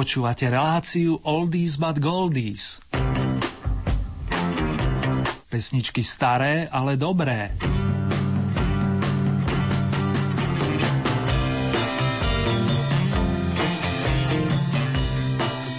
Počúvate 0.00 0.48
reláciu 0.48 1.20
Oldies 1.28 1.76
but 1.76 2.00
Goldies. 2.00 2.80
Pesničky 5.44 6.00
staré, 6.00 6.64
ale 6.72 6.96
dobré. 6.96 7.52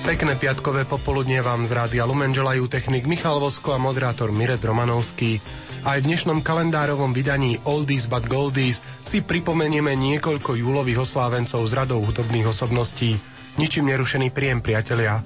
Pekné 0.05 0.37
piatkové 0.37 0.85
popoludnie 0.85 1.41
vám 1.41 1.65
z 1.65 1.73
rádia 1.73 2.05
Lumen 2.05 2.29
želajú 2.29 2.69
technik 2.69 3.09
Michal 3.09 3.41
Vosko 3.41 3.73
a 3.73 3.81
moderátor 3.81 4.29
Mirec 4.29 4.61
Romanovský. 4.61 5.41
Aj 5.81 5.97
v 5.97 6.13
dnešnom 6.13 6.45
kalendárovom 6.45 7.09
vydaní 7.09 7.57
Oldies 7.65 8.05
but 8.05 8.29
Goldies 8.29 8.85
si 9.01 9.25
pripomenieme 9.25 9.97
niekoľko 9.97 10.61
júlových 10.61 11.09
oslávencov 11.09 11.65
z 11.65 11.73
radou 11.73 12.05
hudobných 12.05 12.53
osobností. 12.53 13.30
Ničím 13.59 13.91
nerušený 13.91 14.31
príjem, 14.31 14.63
priatelia. 14.63 15.19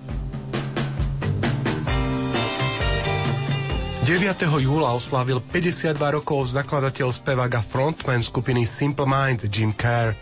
9. 4.06 4.22
júla 4.62 4.94
oslávil 4.94 5.42
52 5.42 5.98
rokov 5.98 6.54
zakladateľ 6.54 7.10
spevák 7.10 7.52
a 7.58 7.62
frontman 7.66 8.22
skupiny 8.22 8.62
Simple 8.70 9.10
Minds 9.10 9.50
Jim 9.50 9.74
Kerr. 9.74 10.14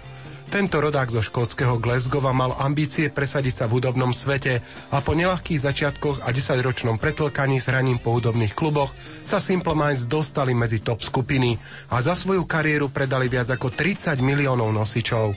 Tento 0.48 0.80
rodák 0.80 1.12
zo 1.12 1.20
škótskeho 1.20 1.84
Glasgowa 1.84 2.32
mal 2.32 2.56
ambície 2.64 3.12
presadiť 3.12 3.54
sa 3.60 3.66
v 3.68 3.82
hudobnom 3.82 4.16
svete 4.16 4.64
a 4.88 5.04
po 5.04 5.18
nelahkých 5.18 5.66
začiatkoch 5.68 6.24
a 6.24 6.32
10-ročnom 6.32 6.96
pretlkaní 6.96 7.60
s 7.60 7.68
hraním 7.68 8.00
po 8.00 8.16
hudobných 8.16 8.56
kluboch 8.56 8.96
sa 9.28 9.44
Simple 9.44 9.76
Minds 9.76 10.08
dostali 10.08 10.56
medzi 10.56 10.80
top 10.80 11.04
skupiny 11.04 11.60
a 11.92 12.00
za 12.00 12.16
svoju 12.16 12.48
kariéru 12.48 12.88
predali 12.88 13.28
viac 13.28 13.52
ako 13.52 13.68
30 13.68 14.16
miliónov 14.24 14.72
nosičov. 14.72 15.36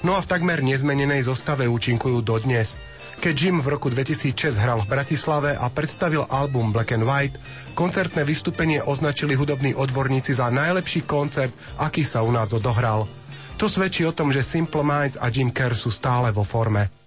No 0.00 0.16
a 0.16 0.24
v 0.24 0.30
takmer 0.30 0.64
nezmenenej 0.64 1.28
zostave 1.28 1.68
účinkujú 1.68 2.24
dodnes. 2.24 2.80
Keď 3.20 3.34
Jim 3.36 3.56
v 3.60 3.68
roku 3.76 3.92
2006 3.92 4.56
hral 4.56 4.80
v 4.80 4.88
Bratislave 4.88 5.52
a 5.52 5.68
predstavil 5.68 6.24
album 6.32 6.72
Black 6.72 6.96
and 6.96 7.04
White, 7.04 7.36
koncertné 7.76 8.24
vystúpenie 8.24 8.80
označili 8.80 9.36
hudobní 9.36 9.76
odborníci 9.76 10.32
za 10.32 10.48
najlepší 10.48 11.04
koncert, 11.04 11.52
aký 11.76 12.00
sa 12.00 12.24
u 12.24 12.32
nás 12.32 12.56
odohral– 12.56 13.04
to 13.60 13.68
svedčí 13.68 14.08
o 14.08 14.16
tom, 14.16 14.32
že 14.32 14.40
Simple 14.40 14.80
Minds 14.80 15.20
a 15.20 15.28
Jim 15.28 15.52
Kerr 15.52 15.76
sú 15.76 15.92
stále 15.92 16.32
vo 16.32 16.48
forme. 16.48 16.99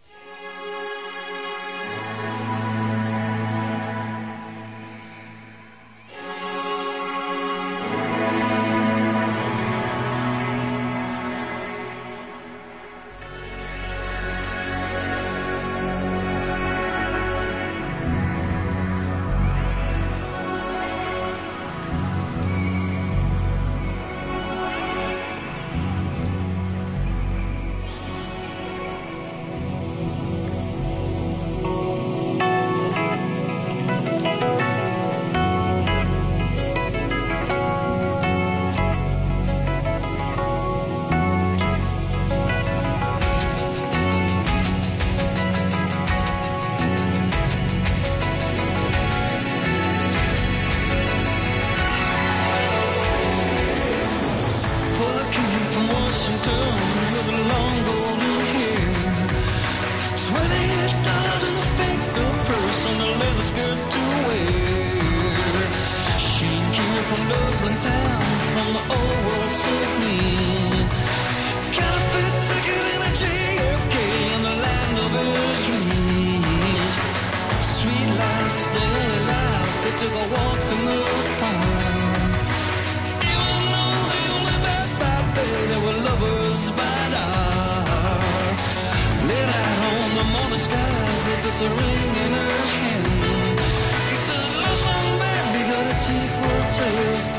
take 96.05 96.29
what's 96.41 97.32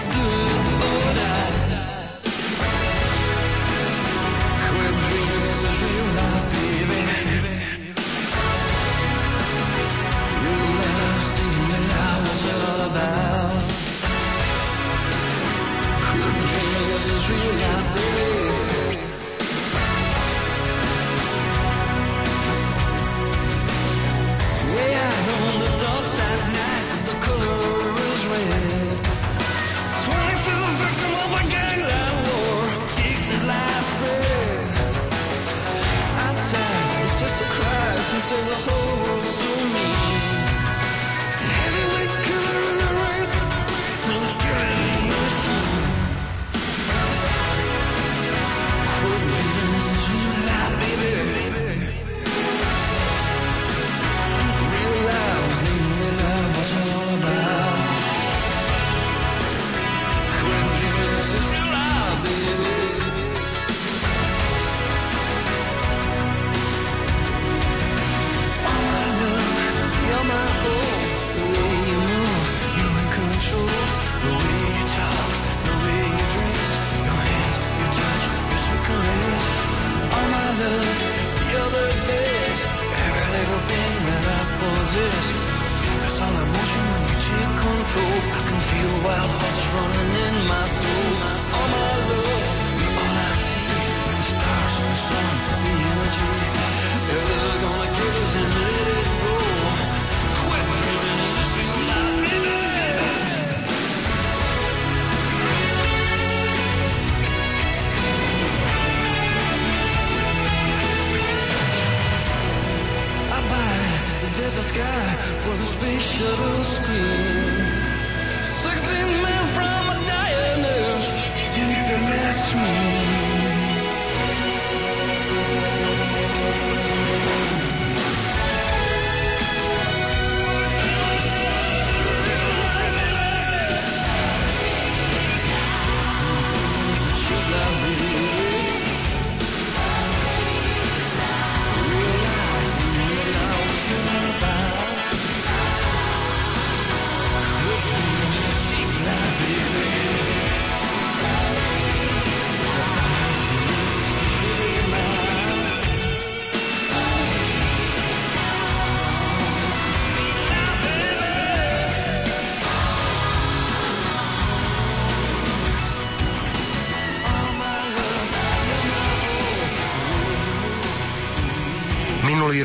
Christ 37.42 38.14
and 38.14 38.22
so 38.22 38.36
the 38.48 38.54
whole 38.54 39.03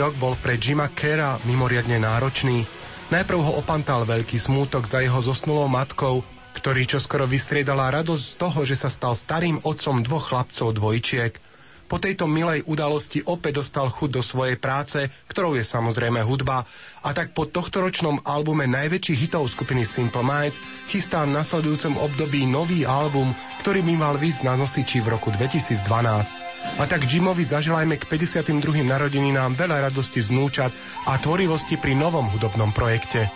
rok 0.10 0.18
bol 0.18 0.34
pre 0.42 0.58
Jima 0.58 0.90
Kera 0.90 1.38
mimoriadne 1.46 2.02
náročný. 2.02 2.66
Najprv 3.14 3.40
ho 3.46 3.62
opantal 3.62 4.10
veľký 4.10 4.42
smútok 4.42 4.90
za 4.90 5.06
jeho 5.06 5.22
zosnulou 5.22 5.70
matkou, 5.70 6.26
ktorý 6.58 6.90
čoskoro 6.90 7.30
vystriedala 7.30 7.94
radosť 7.94 8.26
z 8.26 8.36
toho, 8.42 8.60
že 8.66 8.74
sa 8.74 8.90
stal 8.90 9.14
starým 9.14 9.62
otcom 9.62 10.02
dvoch 10.02 10.34
chlapcov 10.34 10.74
dvojčiek– 10.74 11.38
po 11.90 11.98
tejto 11.98 12.30
milej 12.30 12.62
udalosti 12.70 13.26
opäť 13.26 13.66
dostal 13.66 13.90
chuť 13.90 14.10
do 14.14 14.22
svojej 14.22 14.62
práce, 14.62 15.10
ktorou 15.26 15.58
je 15.58 15.66
samozrejme 15.66 16.22
hudba, 16.22 16.62
a 17.02 17.10
tak 17.18 17.34
po 17.34 17.50
tohtoročnom 17.50 18.30
albume 18.30 18.70
najväčších 18.70 19.26
hitov 19.26 19.50
skupiny 19.50 19.90
Simple 19.90 20.22
Minds 20.22 20.62
chystá 20.86 21.26
v 21.26 21.34
nasledujúcom 21.34 21.98
období 21.98 22.46
nový 22.46 22.86
album, 22.86 23.34
ktorý 23.66 23.82
by 23.82 23.94
mal 23.98 24.16
víc 24.22 24.46
na 24.46 24.54
nosiči 24.54 25.02
v 25.02 25.18
roku 25.18 25.34
2012. 25.34 26.38
A 26.80 26.88
tak 26.88 27.04
Jimovi 27.08 27.44
zaželajme 27.44 28.00
k 28.00 28.08
52. 28.08 28.84
narodeninám 28.88 29.56
veľa 29.56 29.92
radosti 29.92 30.24
znúčat 30.24 30.72
a 31.08 31.20
tvorivosti 31.20 31.76
pri 31.76 31.96
novom 31.96 32.28
hudobnom 32.32 32.72
projekte. 32.72 33.28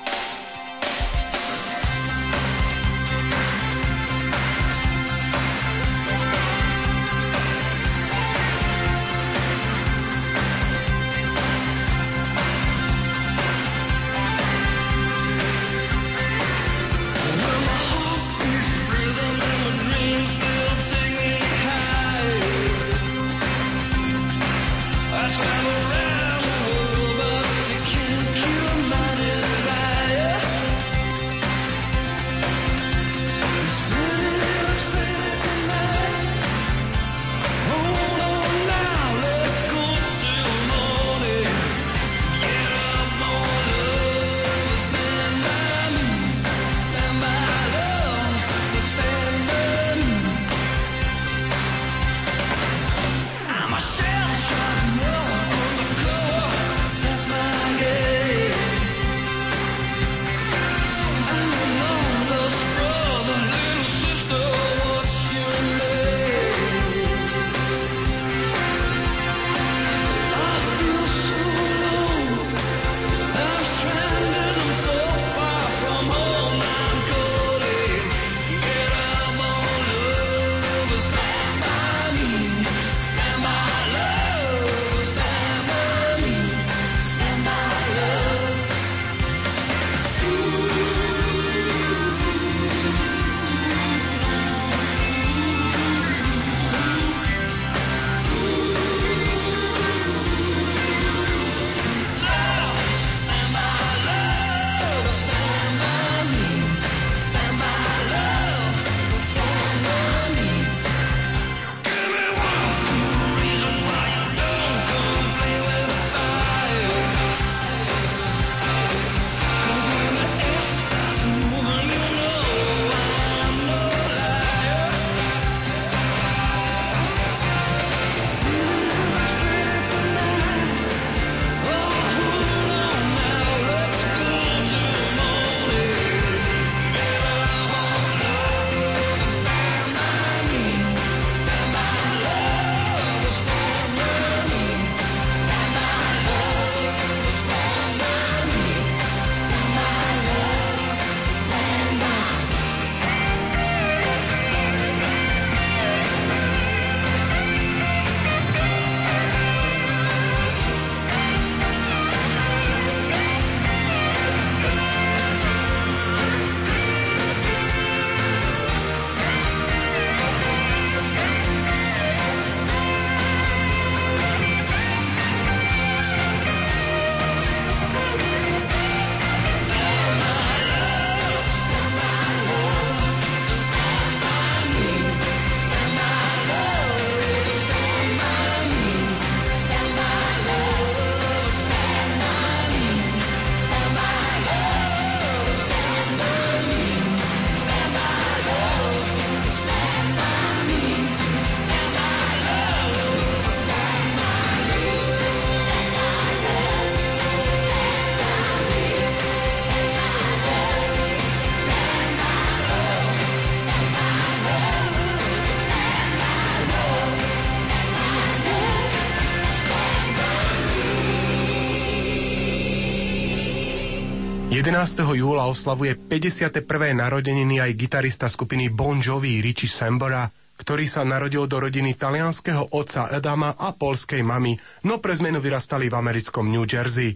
Júla 224.84 225.48
oslavuje 225.48 225.96
51. 225.96 226.60
narodeniny 226.92 227.64
aj 227.64 227.72
gitarista 227.72 228.28
skupiny 228.28 228.68
Bon 228.68 229.00
Jovi 229.00 229.40
Richie 229.40 229.72
Sambora, 229.72 230.28
ktorý 230.60 230.92
sa 230.92 231.08
narodil 231.08 231.48
do 231.48 231.56
rodiny 231.56 231.96
talianského 231.96 232.68
otca 232.76 233.08
Edama 233.16 233.56
a 233.56 233.72
polskej 233.72 234.20
mamy, 234.28 234.60
no 234.84 235.00
pre 235.00 235.16
zmenu 235.16 235.40
vyrastali 235.40 235.88
v 235.88 235.96
americkom 235.96 236.52
New 236.52 236.68
Jersey. 236.68 237.16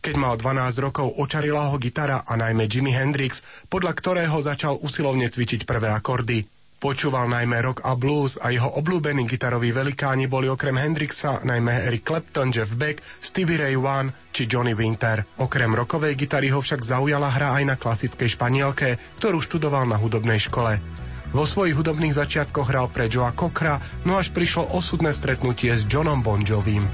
Keď 0.00 0.14
mal 0.16 0.40
12 0.40 0.80
rokov, 0.80 1.12
očarila 1.20 1.68
ho 1.68 1.76
gitara 1.76 2.24
a 2.24 2.32
najmä 2.40 2.64
Jimi 2.64 2.96
Hendrix, 2.96 3.44
podľa 3.68 3.92
ktorého 3.92 4.40
začal 4.40 4.80
usilovne 4.80 5.28
cvičiť 5.28 5.68
prvé 5.68 5.92
akordy. 5.92 6.57
Počúval 6.78 7.26
najmä 7.26 7.58
rock 7.58 7.82
a 7.82 7.98
blues 7.98 8.38
a 8.38 8.54
jeho 8.54 8.70
obľúbení 8.78 9.26
gitaroví 9.26 9.74
velikáni 9.74 10.30
boli 10.30 10.46
okrem 10.46 10.78
Hendrixa 10.78 11.42
najmä 11.42 11.90
Eric 11.90 12.06
Clapton, 12.06 12.54
Jeff 12.54 12.70
Beck, 12.78 13.02
Stevie 13.18 13.58
Ray 13.58 13.74
Vaughan 13.74 14.14
či 14.30 14.46
Johnny 14.46 14.78
Winter. 14.78 15.26
Okrem 15.42 15.74
rokovej 15.74 16.14
gitary 16.14 16.54
ho 16.54 16.62
však 16.62 16.86
zaujala 16.86 17.34
hra 17.34 17.58
aj 17.58 17.64
na 17.66 17.74
klasickej 17.74 18.30
španielke, 18.38 18.94
ktorú 19.18 19.42
študoval 19.42 19.90
na 19.90 19.98
hudobnej 19.98 20.38
škole. 20.38 20.78
Vo 21.34 21.50
svojich 21.50 21.74
hudobných 21.74 22.14
začiatkoch 22.14 22.70
hral 22.70 22.86
pre 22.94 23.10
Joa 23.10 23.34
Cockra, 23.34 23.82
no 24.06 24.14
až 24.14 24.30
prišlo 24.30 24.70
osudné 24.70 25.10
stretnutie 25.10 25.74
s 25.74 25.82
Johnom 25.82 26.22
Bon 26.22 26.38
Jovim. 26.46 26.86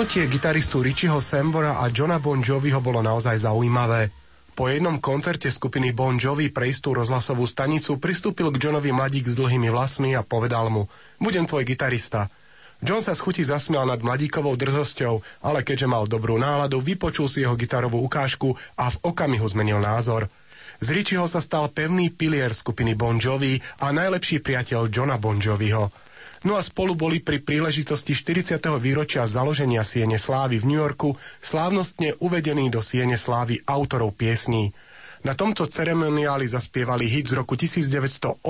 Stretnutie 0.00 0.32
gitaristu 0.32 0.80
Richieho 0.80 1.20
Sambora 1.20 1.76
a 1.76 1.92
Johna 1.92 2.16
Bon 2.16 2.40
Joviho 2.40 2.80
bolo 2.80 3.04
naozaj 3.04 3.44
zaujímavé. 3.44 4.08
Po 4.56 4.72
jednom 4.72 4.96
koncerte 4.96 5.52
skupiny 5.52 5.92
Bon 5.92 6.16
Jovi 6.16 6.48
pre 6.48 6.72
istú 6.72 6.96
rozhlasovú 6.96 7.44
stanicu 7.44 8.00
pristúpil 8.00 8.48
k 8.48 8.64
Johnovi 8.64 8.96
mladík 8.96 9.28
s 9.28 9.36
dlhými 9.36 9.68
vlasmi 9.68 10.16
a 10.16 10.24
povedal 10.24 10.72
mu 10.72 10.88
Budem 11.20 11.44
tvoj 11.44 11.68
gitarista. 11.68 12.32
John 12.80 13.04
sa 13.04 13.12
z 13.12 13.20
chuti 13.20 13.44
zasmial 13.44 13.84
nad 13.84 14.00
mladíkovou 14.00 14.56
drzosťou, 14.56 15.44
ale 15.44 15.60
keďže 15.68 15.84
mal 15.84 16.08
dobrú 16.08 16.40
náladu, 16.40 16.80
vypočul 16.80 17.28
si 17.28 17.44
jeho 17.44 17.52
gitarovú 17.52 18.00
ukážku 18.00 18.56
a 18.80 18.88
v 18.88 18.96
okamihu 19.04 19.44
zmenil 19.52 19.84
názor. 19.84 20.32
Z 20.80 20.96
Richieho 20.96 21.28
sa 21.28 21.44
stal 21.44 21.68
pevný 21.68 22.08
pilier 22.08 22.56
skupiny 22.56 22.96
Bon 22.96 23.20
Jovi 23.20 23.60
a 23.84 23.92
najlepší 23.92 24.40
priateľ 24.40 24.88
Johna 24.88 25.20
Bon 25.20 25.36
Joviho. 25.36 25.92
No 26.40 26.56
a 26.56 26.64
spolu 26.64 26.96
boli 26.96 27.20
pri 27.20 27.44
príležitosti 27.44 28.16
40. 28.16 28.64
výročia 28.80 29.28
založenia 29.28 29.84
Siene 29.84 30.16
Slávy 30.16 30.56
v 30.56 30.72
New 30.72 30.80
Yorku 30.80 31.12
slávnostne 31.36 32.16
uvedení 32.16 32.72
do 32.72 32.80
Siene 32.80 33.20
Slávy 33.20 33.60
autorov 33.68 34.16
piesní. 34.16 34.72
Na 35.20 35.36
tomto 35.36 35.68
ceremoniáli 35.68 36.48
zaspievali 36.48 37.04
hit 37.04 37.28
z 37.28 37.36
roku 37.36 37.60
1986 37.60 38.40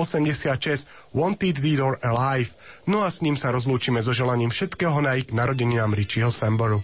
Wanted 1.11 1.59
Dead 1.59 1.83
or 1.83 1.99
Alive, 1.99 2.55
no 2.87 3.03
a 3.03 3.11
s 3.11 3.19
ním 3.27 3.35
sa 3.35 3.51
rozlúčime 3.51 3.99
so 3.99 4.15
želaním 4.15 4.55
všetkého 4.55 5.03
na 5.03 5.19
ich 5.19 5.27
narodeninám 5.35 5.91
Richieho 5.91 6.31
Samboru. 6.31 6.79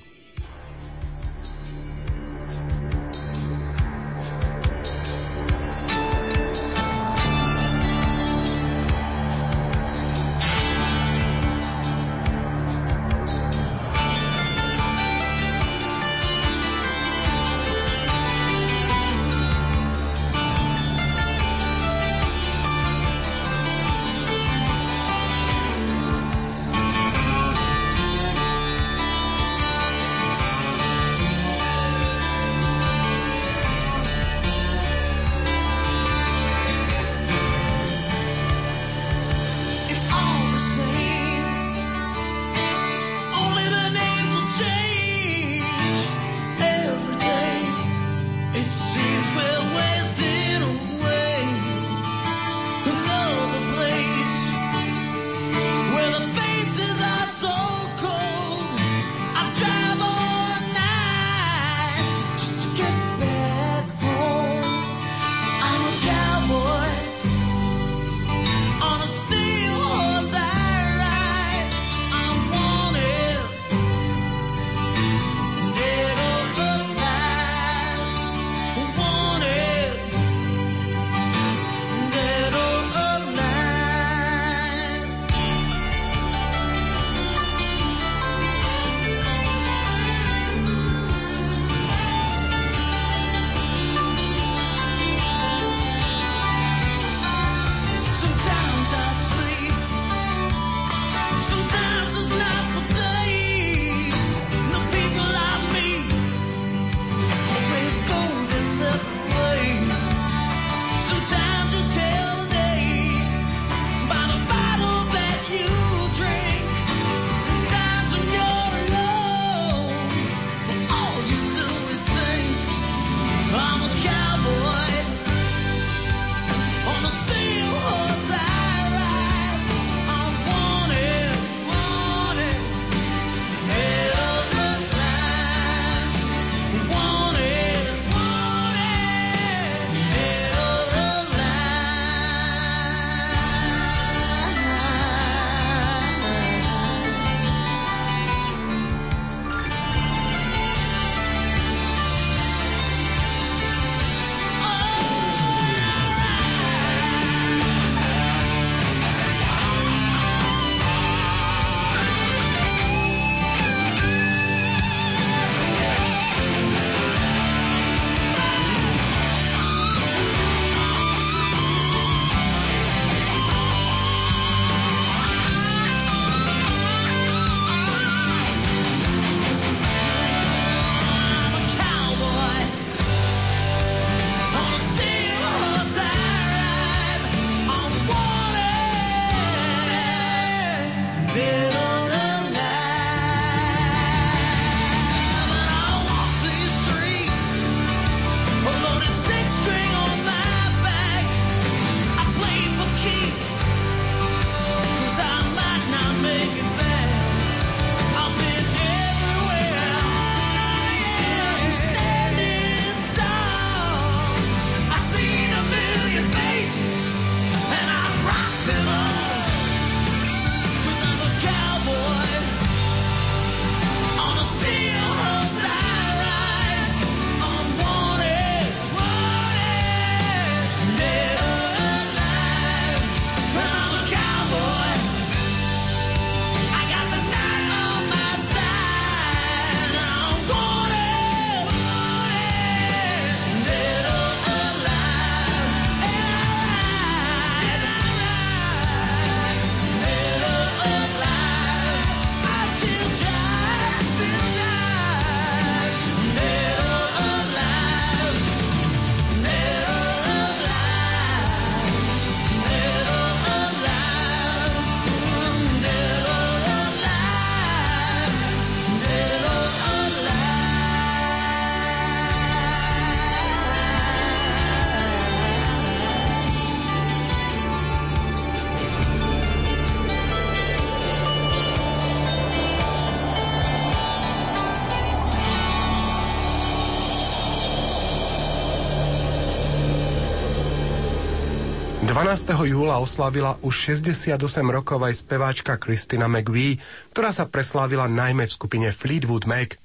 12. 292.27 292.59
júla 292.67 292.99
oslavila 292.99 293.55
už 293.63 294.03
68 294.03 294.35
rokov 294.67 294.99
aj 294.99 295.23
speváčka 295.23 295.79
Christina 295.79 296.27
McVie, 296.27 296.75
ktorá 297.15 297.31
sa 297.31 297.47
preslávila 297.47 298.11
najmä 298.11 298.43
v 298.43 298.51
skupine 298.51 298.91
Fleetwood 298.91 299.47
Mac. 299.47 299.79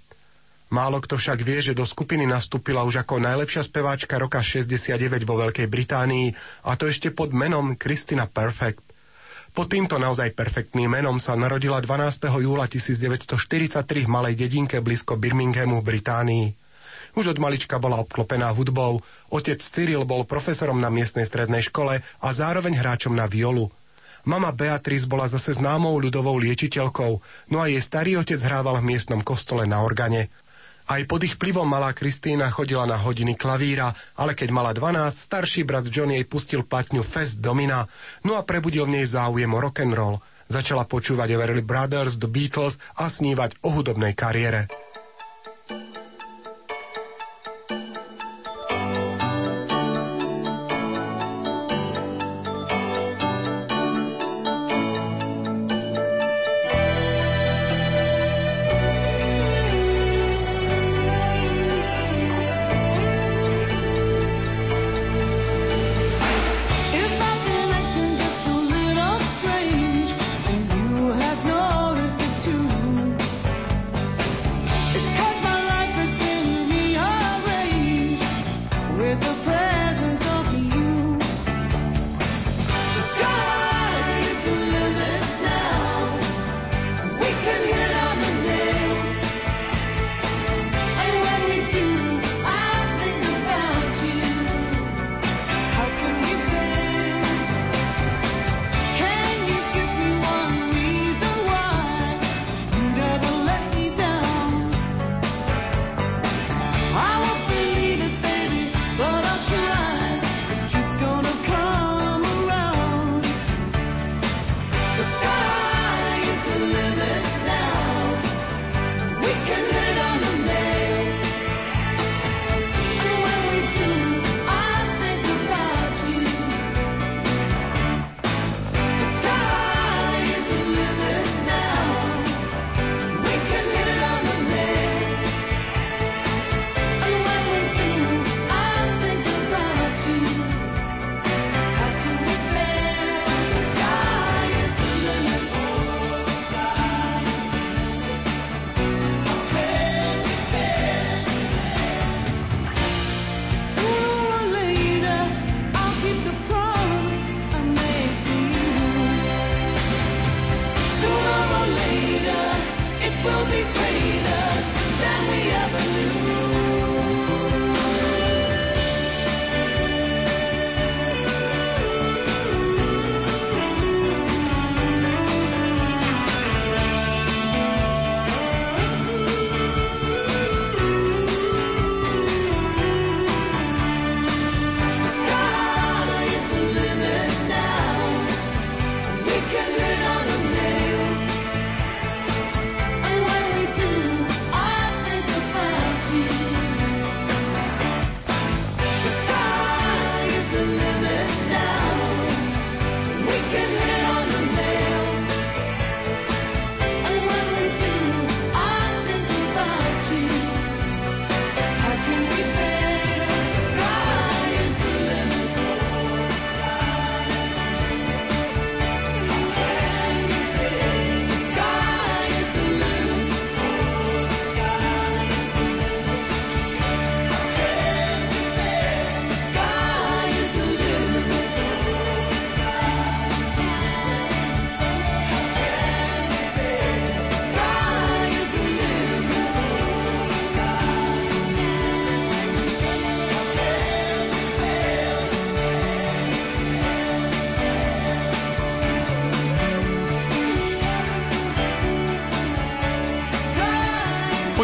Málo 0.67 0.99
kto 0.99 1.23
však 1.23 1.39
vie, 1.39 1.63
že 1.63 1.79
do 1.79 1.87
skupiny 1.87 2.27
nastúpila 2.27 2.83
už 2.83 3.07
ako 3.07 3.23
najlepšia 3.23 3.63
speváčka 3.63 4.19
roka 4.19 4.43
69 4.43 5.23
vo 5.23 5.39
Veľkej 5.39 5.71
Británii 5.71 6.35
a 6.67 6.75
to 6.75 6.91
ešte 6.91 7.15
pod 7.15 7.31
menom 7.31 7.79
Christina 7.79 8.27
Perfect. 8.27 8.83
Pod 9.55 9.71
týmto 9.71 10.03
naozaj 10.03 10.35
perfektným 10.35 10.99
menom 10.99 11.23
sa 11.23 11.39
narodila 11.39 11.79
12. 11.79 12.27
júla 12.43 12.67
1943 12.67 13.87
v 14.03 14.11
malej 14.11 14.35
dedinke 14.35 14.83
blízko 14.83 15.15
Birminghamu 15.15 15.79
v 15.79 15.95
Británii. 15.95 16.62
Už 17.13 17.37
od 17.37 17.39
malička 17.39 17.77
bola 17.77 18.01
obklopená 18.01 18.49
hudbou. 18.57 19.05
Otec 19.29 19.61
Cyril 19.61 20.09
bol 20.09 20.25
profesorom 20.25 20.81
na 20.81 20.89
miestnej 20.89 21.29
strednej 21.29 21.61
škole 21.69 22.01
a 22.01 22.29
zároveň 22.33 22.81
hráčom 22.81 23.13
na 23.13 23.29
violu. 23.29 23.69
Mama 24.23 24.55
Beatrice 24.55 25.11
bola 25.11 25.27
zase 25.27 25.59
známou 25.59 25.99
ľudovou 25.99 26.39
liečiteľkou, 26.39 27.13
no 27.51 27.59
a 27.59 27.67
jej 27.67 27.83
starý 27.83 28.23
otec 28.23 28.39
hrával 28.39 28.79
v 28.79 28.95
miestnom 28.95 29.19
kostole 29.19 29.67
na 29.67 29.83
organe. 29.83 30.31
Aj 30.87 31.03
pod 31.07 31.27
ich 31.27 31.39
plivom 31.39 31.67
malá 31.67 31.91
Kristína 31.91 32.47
chodila 32.51 32.87
na 32.87 32.99
hodiny 32.99 33.35
klavíra, 33.35 33.95
ale 34.19 34.39
keď 34.39 34.49
mala 34.55 34.71
12, 34.75 35.11
starší 35.15 35.67
brat 35.67 35.87
John 35.91 36.15
jej 36.15 36.23
pustil 36.27 36.63
platňu 36.63 37.03
Fest 37.03 37.43
Domina, 37.43 37.87
no 38.23 38.39
a 38.39 38.47
prebudil 38.47 38.87
v 38.87 39.03
nej 39.03 39.07
záujem 39.07 39.51
o 39.51 39.59
rock'n'roll. 39.59 40.23
Začala 40.51 40.87
počúvať 40.87 41.35
Everly 41.35 41.63
Brothers, 41.63 42.19
The 42.19 42.31
Beatles 42.31 42.79
a 42.99 43.11
snívať 43.11 43.63
o 43.63 43.75
hudobnej 43.75 44.15
kariére. 44.15 44.71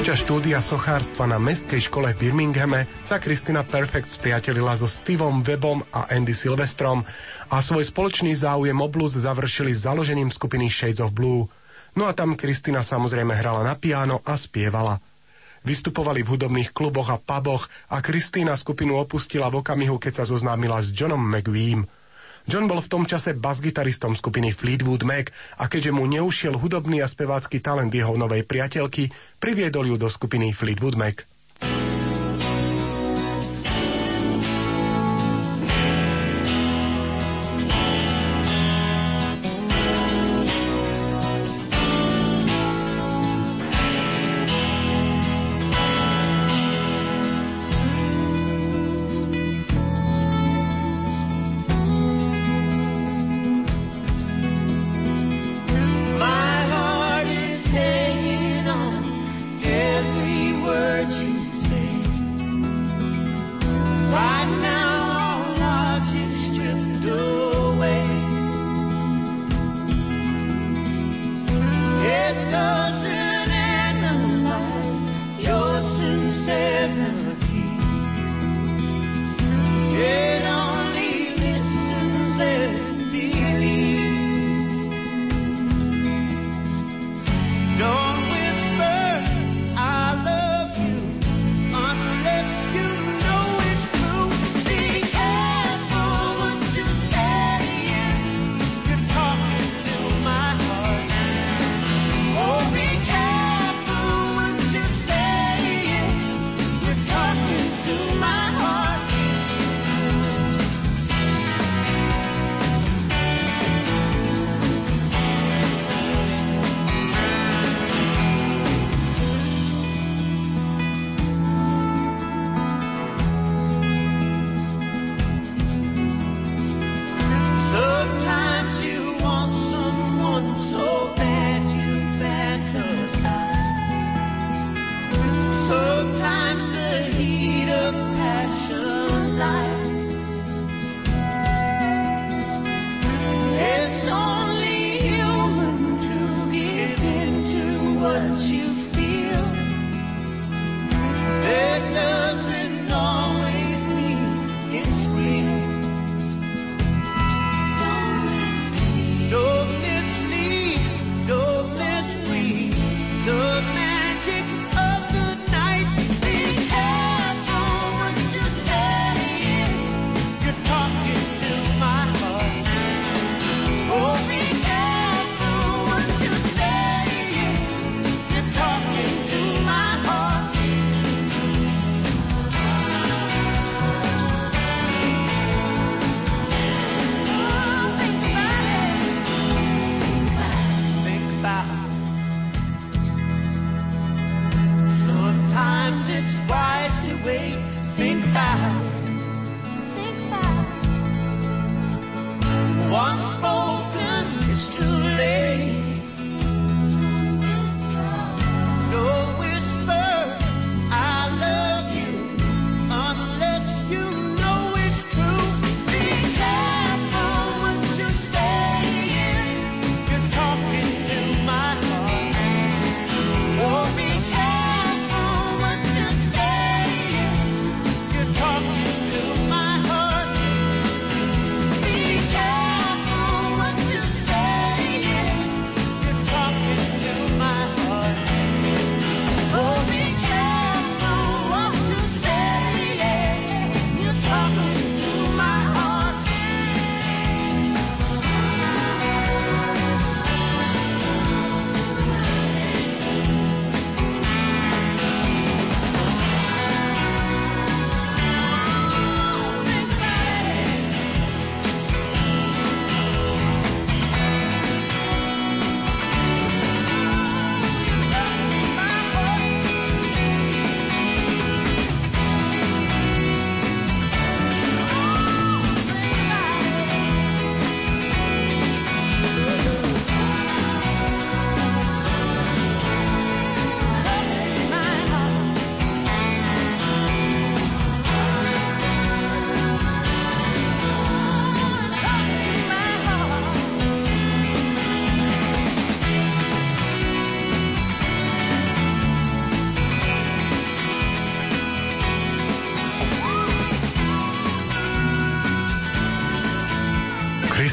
Počas 0.08 0.24
štúdia 0.24 0.64
sochárstva 0.64 1.28
na 1.28 1.36
Mestskej 1.36 1.84
škole 1.84 2.16
v 2.16 2.32
Birminghame 2.32 2.88
sa 3.04 3.20
Kristina 3.20 3.60
Perfect 3.60 4.08
spriatelila 4.08 4.72
so 4.72 4.88
Steveom 4.88 5.44
Webom 5.44 5.84
a 5.92 6.08
Andy 6.08 6.32
Silvestrom 6.32 7.04
a 7.52 7.60
svoj 7.60 7.84
spoločný 7.84 8.32
záujem 8.32 8.80
o 8.80 8.88
blues 8.88 9.20
završili 9.20 9.76
založením 9.76 10.32
skupiny 10.32 10.72
Shades 10.72 11.04
of 11.04 11.12
Blue. 11.12 11.44
No 11.92 12.08
a 12.08 12.16
tam 12.16 12.40
Kristina 12.40 12.80
samozrejme 12.80 13.36
hrala 13.36 13.60
na 13.60 13.76
piano 13.76 14.24
a 14.24 14.40
spievala. 14.40 14.96
Vystupovali 15.68 16.24
v 16.24 16.40
hudobných 16.40 16.72
kluboch 16.72 17.12
a 17.12 17.20
puboch 17.20 17.68
a 17.92 18.00
Kristýna 18.00 18.56
skupinu 18.56 18.96
opustila 18.96 19.52
v 19.52 19.60
okamihu, 19.60 20.00
keď 20.00 20.24
sa 20.24 20.32
zoznámila 20.32 20.80
s 20.80 20.88
Johnom 20.88 21.20
McVeem– 21.20 21.84
John 22.48 22.64
bol 22.64 22.80
v 22.80 22.88
tom 22.88 23.04
čase 23.04 23.36
basgitaristom 23.36 24.16
skupiny 24.16 24.56
Fleetwood 24.56 25.04
Mac 25.04 25.28
a 25.60 25.68
keďže 25.68 25.92
mu 25.92 26.08
neušiel 26.08 26.56
hudobný 26.56 27.04
a 27.04 27.06
spevácky 27.06 27.60
talent 27.60 27.92
jeho 27.92 28.16
novej 28.16 28.48
priateľky, 28.48 29.12
priviedol 29.36 29.84
ju 29.84 30.00
do 30.00 30.08
skupiny 30.08 30.56
Fleetwood 30.56 30.96
Mac. 30.96 31.28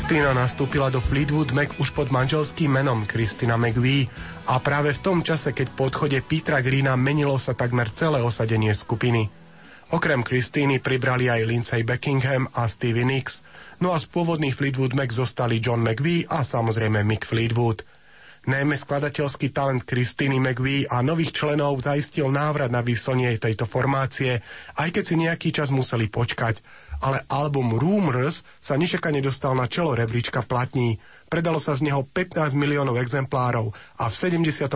Kristina 0.05 0.37
nastúpila 0.37 0.93
do 0.93 1.01
Fleetwood 1.01 1.49
Mac 1.49 1.81
už 1.81 1.89
pod 1.89 2.13
manželským 2.13 2.69
menom 2.69 3.09
Kristina 3.09 3.57
McVie 3.57 4.05
a 4.45 4.61
práve 4.61 4.93
v 4.93 5.01
tom 5.01 5.25
čase, 5.25 5.49
keď 5.49 5.73
po 5.73 5.89
odchode 5.89 6.21
Petra 6.21 6.61
Greena 6.61 6.93
menilo 6.93 7.33
sa 7.41 7.57
takmer 7.57 7.89
celé 7.89 8.21
osadenie 8.21 8.69
skupiny. 8.77 9.33
Okrem 9.89 10.21
Kristíny 10.21 10.77
pribrali 10.77 11.25
aj 11.25 11.49
Lindsay 11.49 11.81
Beckingham 11.81 12.45
a 12.53 12.69
Stevie 12.69 13.01
Nicks, 13.01 13.41
no 13.81 13.97
a 13.97 13.97
z 13.97 14.05
pôvodných 14.05 14.53
Fleetwood 14.53 14.93
Mac 14.93 15.09
zostali 15.09 15.57
John 15.57 15.81
McVie 15.81 16.29
a 16.29 16.45
samozrejme 16.45 17.01
Mick 17.01 17.25
Fleetwood. 17.25 17.81
Najmä 18.45 18.77
skladateľský 18.77 19.49
talent 19.49 19.83
Kristýny 19.83 20.37
McVie 20.37 20.85
a 20.85 21.01
nových 21.01 21.33
členov 21.33 21.81
zaistil 21.81 22.29
návrat 22.29 22.69
na 22.69 22.85
výslnie 22.85 23.33
tejto 23.41 23.65
formácie, 23.65 24.41
aj 24.77 24.89
keď 24.93 25.03
si 25.03 25.15
nejaký 25.17 25.49
čas 25.49 25.73
museli 25.73 26.05
počkať– 26.07 26.61
ale 27.03 27.23
album 27.27 27.75
Rumors 27.75 28.45
sa 28.61 28.79
nečakane 28.79 29.19
dostal 29.19 29.57
na 29.57 29.67
čelo 29.67 29.97
rebríčka 29.97 30.45
platní. 30.45 31.01
Predalo 31.27 31.59
sa 31.59 31.75
z 31.75 31.91
neho 31.91 32.05
15 32.07 32.55
miliónov 32.55 33.01
exemplárov 33.01 33.73
a 33.99 34.07
v 34.07 34.15
78. 34.15 34.71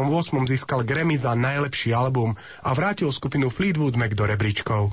získal 0.50 0.84
Grammy 0.84 1.16
za 1.16 1.38
najlepší 1.38 1.96
album 1.96 2.36
a 2.66 2.70
vrátil 2.76 3.12
skupinu 3.14 3.48
Fleetwood 3.48 3.96
Mac 3.96 4.12
do 4.16 4.26
rebríčkov. 4.28 4.92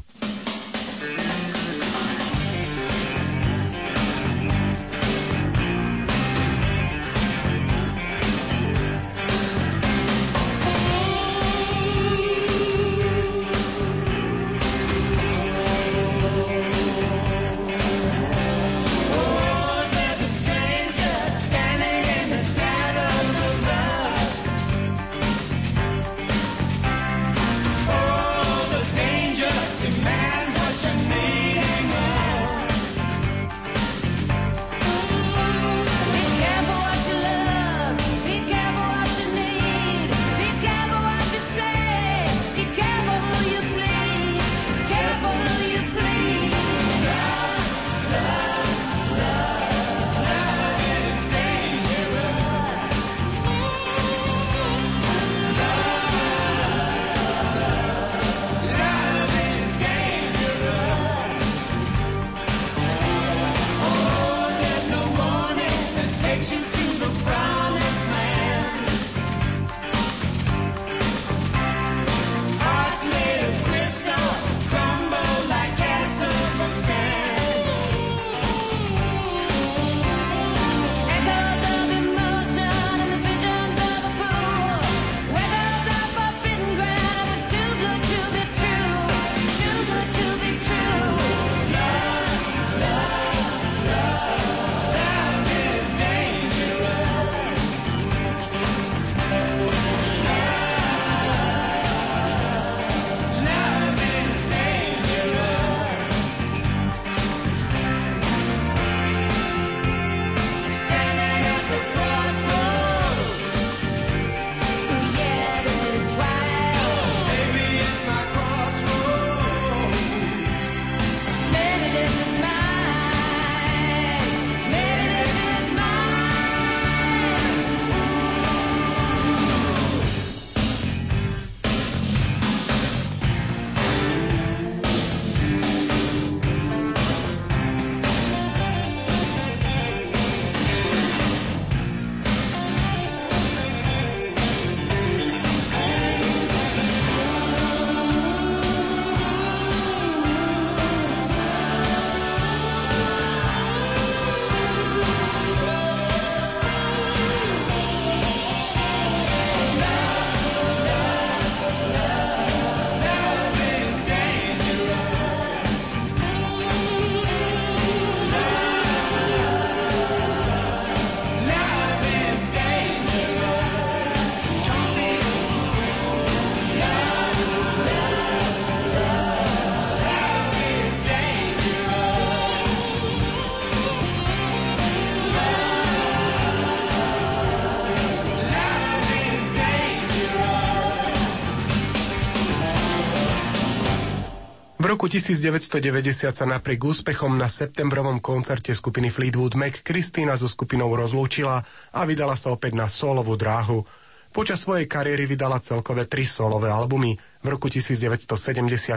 Roku 195.06 195.22
1990 195.22 196.34
sa 196.34 196.46
napriek 196.50 196.82
úspechom 196.82 197.38
na 197.38 197.46
septembrovom 197.46 198.18
koncerte 198.18 198.74
skupiny 198.74 199.06
Fleetwood 199.06 199.54
Mac 199.54 199.86
Kristýna 199.86 200.34
so 200.34 200.50
skupinou 200.50 200.90
rozlúčila 200.98 201.62
a 201.94 202.00
vydala 202.02 202.34
sa 202.34 202.50
opäť 202.50 202.74
na 202.74 202.90
solovú 202.90 203.38
dráhu. 203.38 203.86
Počas 204.34 204.66
svojej 204.66 204.90
kariéry 204.90 205.30
vydala 205.30 205.62
celkové 205.62 206.10
tri 206.10 206.26
solové 206.26 206.74
albumy. 206.74 207.14
V 207.38 207.46
roku 207.46 207.70
1970 207.70 208.34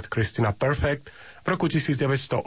Christina 0.10 0.50
Perfect, 0.50 1.14
v 1.46 1.48
roku 1.54 1.70
1984 1.70 2.42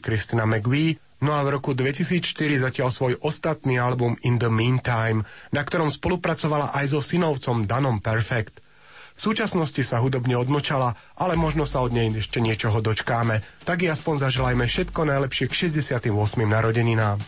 Christina 0.00 0.48
McVie, 0.48 0.96
no 1.20 1.36
a 1.36 1.44
v 1.44 1.52
roku 1.52 1.76
2004 1.76 2.24
zatiaľ 2.56 2.88
svoj 2.88 3.20
ostatný 3.20 3.76
album 3.76 4.16
In 4.24 4.40
the 4.40 4.48
Meantime, 4.48 5.28
na 5.52 5.60
ktorom 5.60 5.92
spolupracovala 5.92 6.72
aj 6.72 6.96
so 6.96 7.04
synovcom 7.04 7.68
Danom 7.68 8.00
Perfect. 8.00 8.71
V 9.12 9.20
súčasnosti 9.20 9.80
sa 9.84 10.00
hudobne 10.00 10.34
odmočala, 10.34 10.96
ale 11.20 11.36
možno 11.36 11.68
sa 11.68 11.84
od 11.84 11.92
nej 11.92 12.08
ešte 12.16 12.40
niečoho 12.40 12.80
dočkáme. 12.80 13.44
Tak 13.68 13.84
i 13.84 13.92
aspoň 13.92 14.28
zaželajme 14.28 14.64
všetko 14.64 15.00
najlepšie 15.04 15.46
k 15.48 15.52
68. 15.68 16.12
narodeninám. 16.48 17.20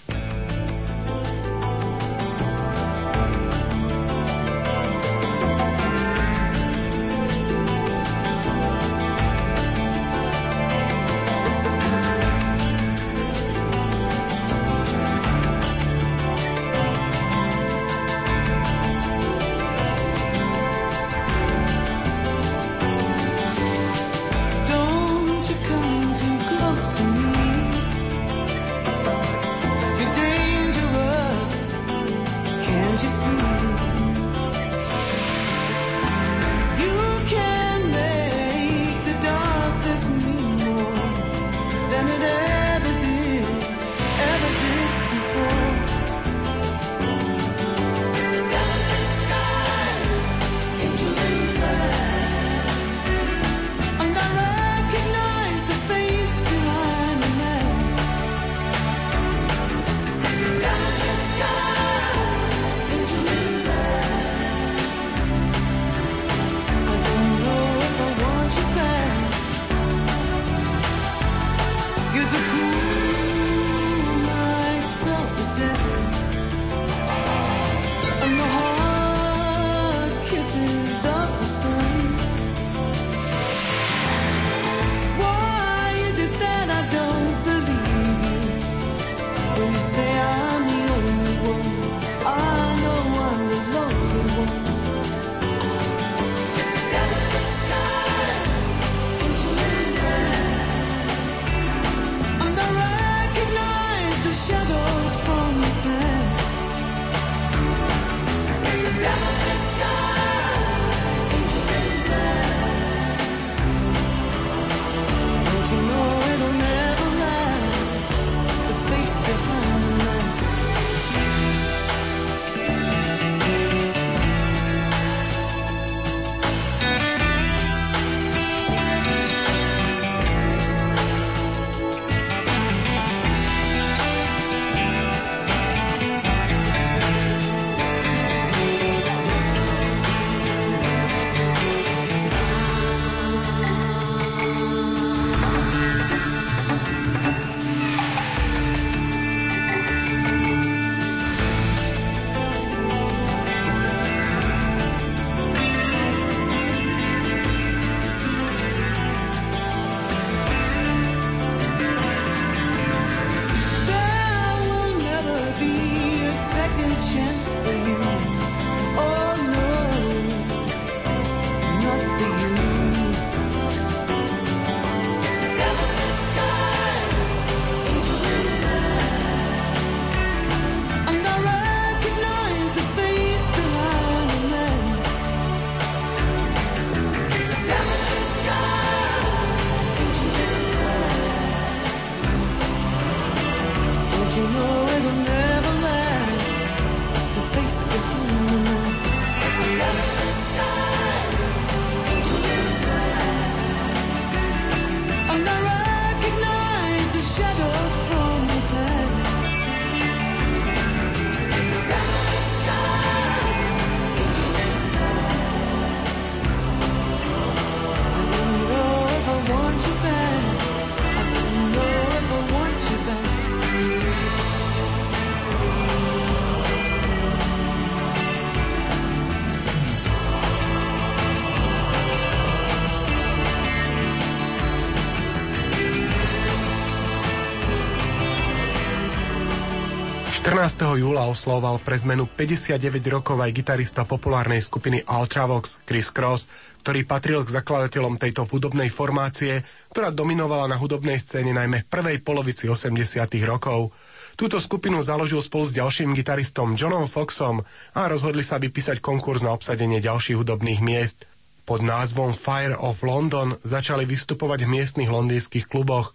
Júla 240.55 241.27
oslovoval 241.27 241.83
pre 241.83 241.99
zmenu 241.99 242.31
59 242.31 242.79
rokov 243.11 243.43
aj 243.43 243.51
gitarista 243.51 244.07
populárnej 244.07 244.63
skupiny 244.63 245.03
Ultravox 245.03 245.83
Chris 245.83 246.15
Cross, 246.15 246.47
ktorý 246.87 247.03
patril 247.03 247.43
k 247.43 247.59
zakladateľom 247.59 248.23
tejto 248.23 248.47
hudobnej 248.47 248.87
formácie, 248.87 249.67
ktorá 249.91 250.15
dominovala 250.15 250.71
na 250.71 250.79
hudobnej 250.79 251.19
scéne 251.19 251.51
najmä 251.51 251.83
v 251.83 251.91
prvej 251.91 252.23
polovici 252.23 252.71
80 252.71 252.95
rokov. 253.43 253.91
Túto 254.39 254.63
skupinu 254.63 255.03
založil 255.03 255.43
spolu 255.43 255.67
s 255.67 255.75
ďalším 255.75 256.15
gitaristom 256.15 256.79
Johnom 256.79 257.11
Foxom 257.11 257.67
a 257.99 258.07
rozhodli 258.07 258.47
sa 258.47 258.63
vypísať 258.63 259.03
konkurs 259.03 259.43
na 259.43 259.51
obsadenie 259.51 259.99
ďalších 259.99 260.39
hudobných 260.39 260.79
miest. 260.87 261.27
Pod 261.67 261.83
názvom 261.83 262.31
Fire 262.31 262.79
of 262.79 263.03
London 263.03 263.59
začali 263.67 264.07
vystupovať 264.07 264.71
v 264.71 264.73
miestnych 264.79 265.11
londýnskych 265.11 265.67
kluboch. 265.67 266.15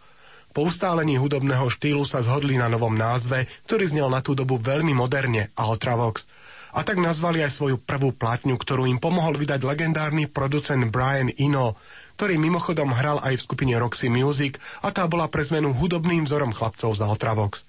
Po 0.60 0.68
ustálení 0.68 1.16
hudobného 1.16 1.72
štýlu 1.72 2.04
sa 2.04 2.20
zhodli 2.20 2.60
na 2.60 2.68
novom 2.68 2.92
názve, 2.92 3.48
ktorý 3.64 3.96
znel 3.96 4.12
na 4.12 4.20
tú 4.20 4.36
dobu 4.36 4.60
veľmi 4.60 4.92
moderne, 4.92 5.56
Ultravox. 5.56 6.28
A 6.76 6.84
tak 6.84 7.00
nazvali 7.00 7.40
aj 7.40 7.56
svoju 7.56 7.80
prvú 7.80 8.12
platňu, 8.12 8.60
ktorú 8.60 8.84
im 8.84 9.00
pomohol 9.00 9.40
vydať 9.40 9.64
legendárny 9.64 10.28
producent 10.28 10.92
Brian 10.92 11.32
Eno, 11.40 11.80
ktorý 12.20 12.36
mimochodom 12.36 12.92
hral 12.92 13.24
aj 13.24 13.40
v 13.40 13.46
skupine 13.48 13.80
Roxy 13.80 14.12
Music 14.12 14.60
a 14.84 14.92
tá 14.92 15.08
bola 15.08 15.32
pre 15.32 15.48
zmenu 15.48 15.72
hudobným 15.72 16.28
vzorom 16.28 16.52
chlapcov 16.52 16.92
z 16.92 17.08
Ultravox. 17.08 17.64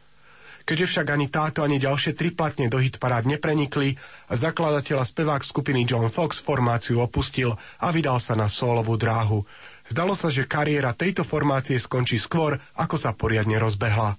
Keďže 0.67 0.87
však 0.87 1.07
ani 1.15 1.27
táto, 1.31 1.63
ani 1.63 1.79
ďalšie 1.79 2.19
tri 2.19 2.35
platne 2.35 2.67
do 2.67 2.83
hitparád 2.83 3.27
neprenikli, 3.27 3.95
zakladateľ 4.31 5.03
a 5.03 5.07
spevák 5.07 5.47
skupiny 5.47 5.87
John 5.87 6.11
Fox 6.11 6.43
formáciu 6.43 6.99
opustil 6.99 7.55
a 7.81 7.95
vydal 7.95 8.19
sa 8.19 8.35
na 8.35 8.51
solovú 8.51 8.99
dráhu. 8.99 9.47
Zdalo 9.91 10.15
sa, 10.15 10.31
že 10.31 10.47
kariéra 10.47 10.95
tejto 10.95 11.27
formácie 11.27 11.75
skončí 11.75 12.15
skôr, 12.23 12.55
ako 12.79 12.95
sa 12.95 13.11
poriadne 13.11 13.59
rozbehla. 13.59 14.15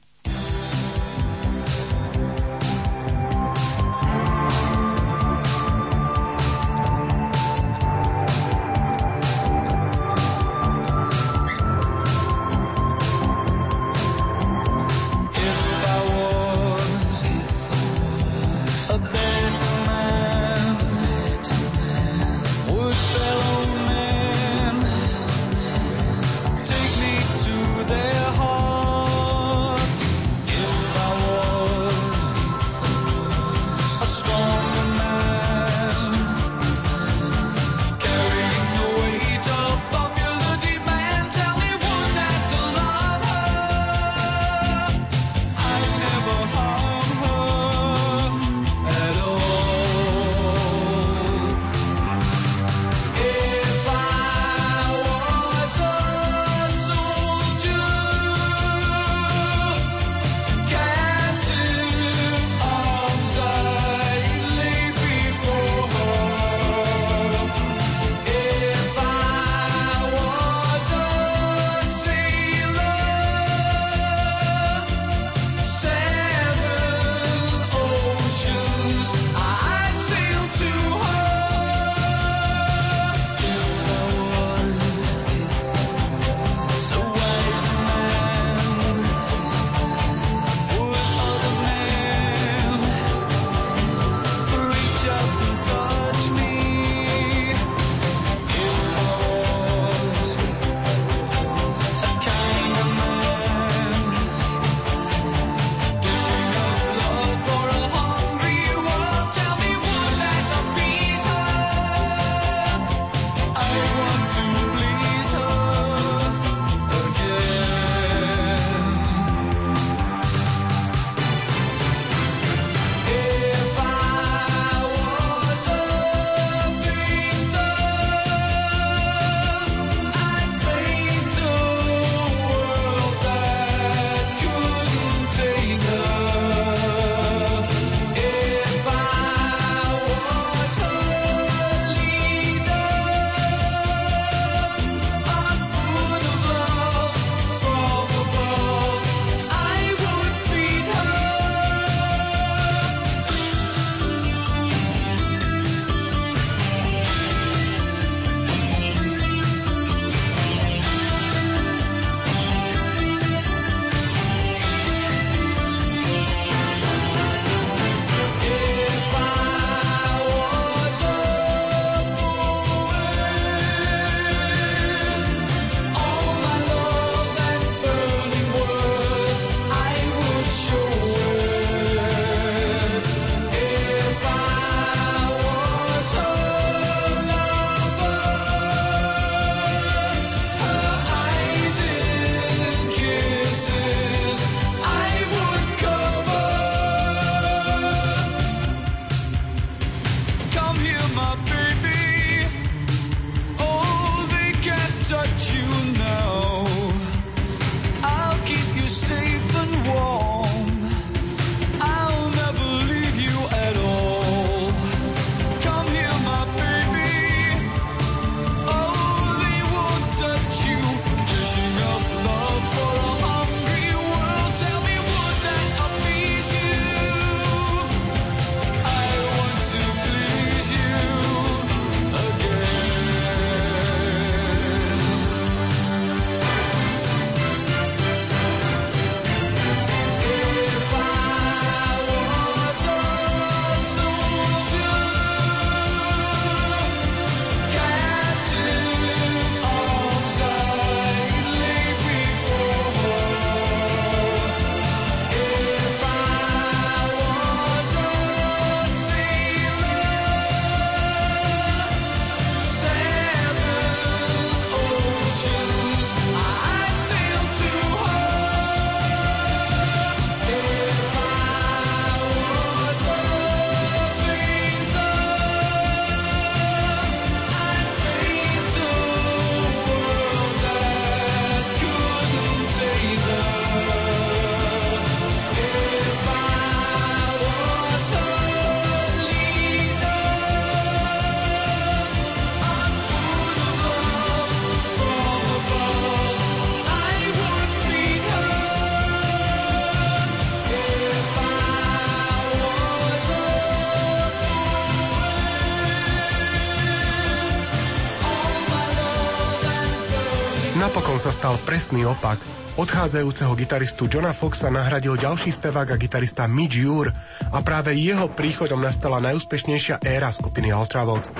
Napokon 311.02 311.18
sa 311.18 311.34
stal 311.34 311.58
presný 311.66 312.06
opak. 312.06 312.38
Odchádzajúceho 312.78 313.58
gitaristu 313.58 314.06
Johna 314.06 314.38
Foxa 314.38 314.70
nahradil 314.70 315.18
ďalší 315.18 315.50
spevák 315.50 315.90
a 315.90 315.98
gitarista 315.98 316.46
Mitch 316.46 316.78
Ure 316.78 317.10
a 317.50 317.58
práve 317.66 317.98
jeho 317.98 318.30
príchodom 318.30 318.78
nastala 318.78 319.18
najúspešnejšia 319.18 320.06
éra 320.06 320.30
skupiny 320.30 320.70
Ultravox. 320.70 321.34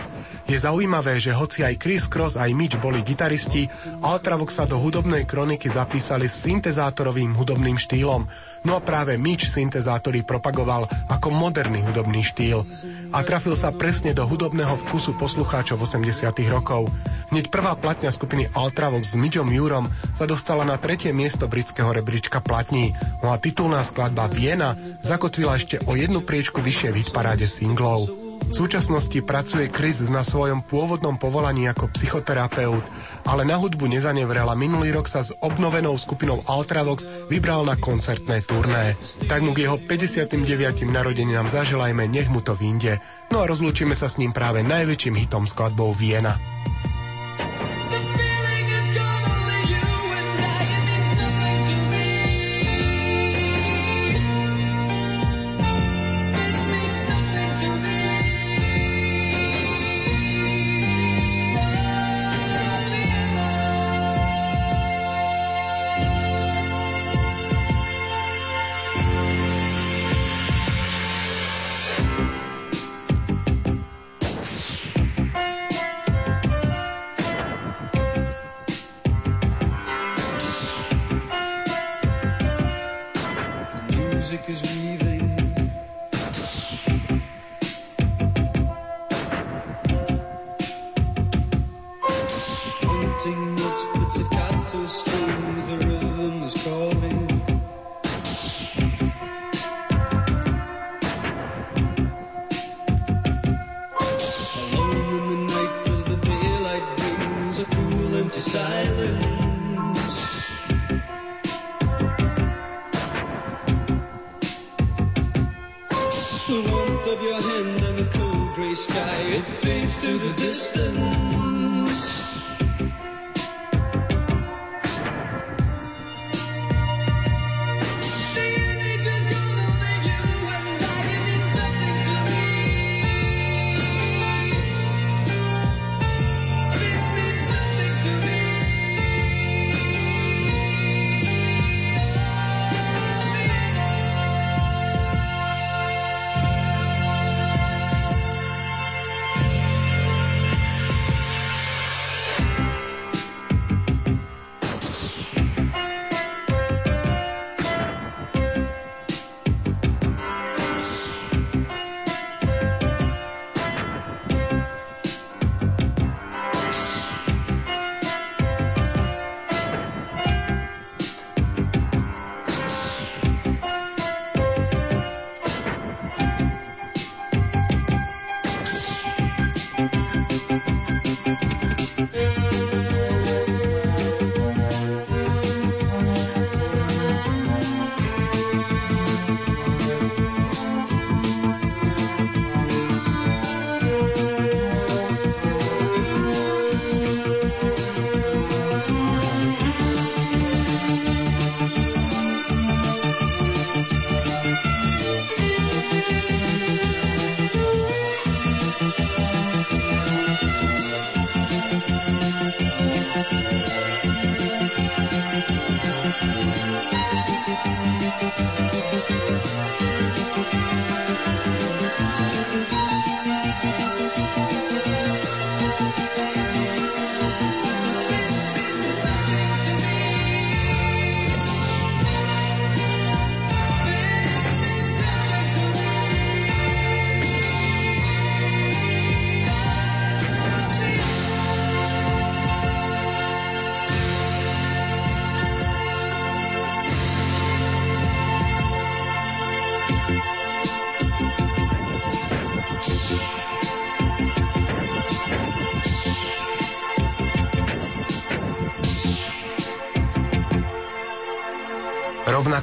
Je 0.50 0.58
zaujímavé, 0.58 1.22
že 1.22 1.30
hoci 1.38 1.62
aj 1.62 1.78
Chris 1.78 2.10
Cross 2.10 2.42
aj 2.42 2.50
Mitch 2.58 2.82
boli 2.82 3.06
gitaristi, 3.06 3.70
Ultravox 4.02 4.58
sa 4.58 4.66
do 4.66 4.82
hudobnej 4.82 5.30
kroniky 5.30 5.70
zapísali 5.70 6.26
s 6.26 6.42
syntezátorovým 6.42 7.38
hudobným 7.38 7.78
štýlom, 7.78 8.26
no 8.66 8.72
a 8.74 8.82
práve 8.82 9.14
Mitch 9.22 9.46
syntezátory 9.46 10.26
propagoval 10.26 10.90
ako 11.06 11.30
moderný 11.30 11.86
hudobný 11.86 12.26
štýl. 12.26 12.66
A 13.14 13.22
trafil 13.22 13.54
sa 13.54 13.70
presne 13.70 14.18
do 14.18 14.26
hudobného 14.26 14.74
vkusu 14.90 15.14
poslucháčov 15.22 15.86
80 15.86 16.34
rokov. 16.50 16.90
Hneď 17.32 17.48
prvá 17.48 17.80
platňa 17.80 18.12
skupiny 18.12 18.52
Ultravox 18.52 19.16
s 19.16 19.16
Mitchom 19.16 19.48
Jurom 19.48 19.88
sa 20.12 20.28
dostala 20.28 20.68
na 20.68 20.76
tretie 20.76 21.16
miesto 21.16 21.48
britského 21.48 21.88
rebríčka 21.88 22.44
platní, 22.44 22.92
no 23.24 23.32
a 23.32 23.40
titulná 23.40 23.88
skladba 23.88 24.28
Viena 24.28 24.76
zakotvila 25.00 25.56
ešte 25.56 25.80
o 25.88 25.96
jednu 25.96 26.28
priečku 26.28 26.60
vyššie 26.60 26.92
v 26.92 27.00
hitparáde 27.08 27.48
singlov. 27.48 28.12
V 28.52 28.68
súčasnosti 28.68 29.16
pracuje 29.24 29.72
Chris 29.72 30.04
na 30.12 30.28
svojom 30.28 30.60
pôvodnom 30.60 31.16
povolaní 31.16 31.72
ako 31.72 31.88
psychoterapeut, 31.96 32.84
ale 33.24 33.48
na 33.48 33.56
hudbu 33.56 33.88
nezanevrela. 33.88 34.52
Minulý 34.60 34.92
rok 34.92 35.08
sa 35.08 35.24
s 35.24 35.32
obnovenou 35.40 35.96
skupinou 35.96 36.44
Ultravox 36.44 37.32
vybral 37.32 37.64
na 37.64 37.80
koncertné 37.80 38.44
turné. 38.44 39.00
Tak 39.32 39.40
mu 39.40 39.56
k 39.56 39.72
jeho 39.72 39.80
59. 39.80 40.36
narodeninám 40.84 41.48
zaželajme, 41.48 42.12
nech 42.12 42.28
mu 42.28 42.44
to 42.44 42.52
vyjde. 42.60 43.00
No 43.32 43.40
a 43.40 43.48
rozlúčime 43.48 43.96
sa 43.96 44.12
s 44.12 44.20
ním 44.20 44.36
práve 44.36 44.68
najväčším 44.68 45.16
hitom 45.16 45.48
skladbou 45.48 45.96
Viena. 45.96 46.36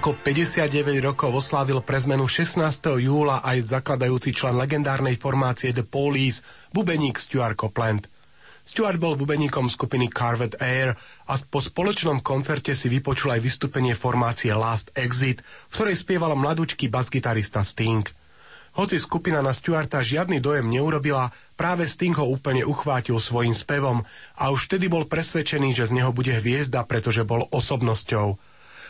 Rovnako 0.09 0.25
59 0.25 1.05
rokov 1.05 1.31
oslávil 1.37 1.85
pre 1.85 2.01
zmenu 2.01 2.25
16. 2.25 2.65
júla 2.97 3.45
aj 3.45 3.77
zakladajúci 3.77 4.33
člen 4.33 4.57
legendárnej 4.57 5.21
formácie 5.21 5.69
The 5.69 5.85
Police, 5.85 6.41
bubeník 6.73 7.21
Stuart 7.21 7.61
Copland. 7.61 8.09
Stuart 8.65 8.97
bol 8.97 9.21
bubeníkom 9.21 9.69
skupiny 9.69 10.09
Carvet 10.09 10.57
Air 10.65 10.97
a 11.29 11.37
po 11.37 11.61
spoločnom 11.61 12.25
koncerte 12.25 12.73
si 12.73 12.89
vypočul 12.89 13.37
aj 13.37 13.45
vystúpenie 13.45 13.93
formácie 13.93 14.49
Last 14.57 14.97
Exit, 14.97 15.45
v 15.45 15.73
ktorej 15.77 16.01
spieval 16.01 16.33
mladúčky 16.41 16.89
basgitarista 16.89 17.61
Sting. 17.61 18.09
Hoci 18.81 18.97
skupina 18.97 19.45
na 19.45 19.53
Stuarta 19.53 20.01
žiadny 20.01 20.41
dojem 20.41 20.73
neurobila, 20.73 21.29
práve 21.53 21.85
Sting 21.85 22.17
ho 22.17 22.25
úplne 22.25 22.65
uchvátil 22.65 23.21
svojim 23.21 23.53
spevom 23.53 24.09
a 24.41 24.49
už 24.49 24.73
vtedy 24.73 24.89
bol 24.89 25.05
presvedčený, 25.05 25.77
že 25.77 25.93
z 25.93 26.01
neho 26.01 26.17
bude 26.17 26.33
hviezda, 26.33 26.89
pretože 26.89 27.29
bol 27.29 27.45
osobnosťou. 27.53 28.47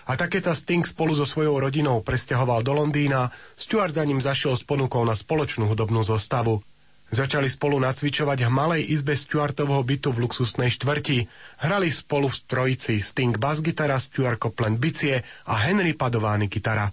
A 0.08 0.16
tak 0.16 0.32
keď 0.32 0.50
sa 0.50 0.54
Sting 0.56 0.80
spolu 0.88 1.12
so 1.12 1.28
svojou 1.28 1.60
rodinou 1.60 2.00
presťahoval 2.00 2.64
do 2.64 2.72
Londýna, 2.72 3.28
Stuart 3.60 3.92
za 3.92 4.08
ním 4.08 4.24
zašiel 4.24 4.56
s 4.56 4.64
ponukou 4.64 5.04
na 5.04 5.12
spoločnú 5.12 5.68
hudobnú 5.68 6.00
zostavu. 6.00 6.64
Začali 7.08 7.48
spolu 7.48 7.80
nacvičovať 7.80 8.48
v 8.48 8.50
malej 8.52 8.82
izbe 8.88 9.16
Stuartovho 9.16 9.80
bytu 9.80 10.12
v 10.12 10.28
luxusnej 10.28 10.72
štvrti. 10.72 11.24
Hrali 11.64 11.88
spolu 11.88 12.28
v 12.28 12.36
trojici 12.44 13.00
Sting 13.00 13.36
bass 13.36 13.64
gitara, 13.64 13.96
Stuart 14.00 14.40
Copeland 14.40 14.76
bicie 14.80 15.20
a 15.48 15.54
Henry 15.68 15.96
Padovány 15.96 16.48
gitara. 16.52 16.88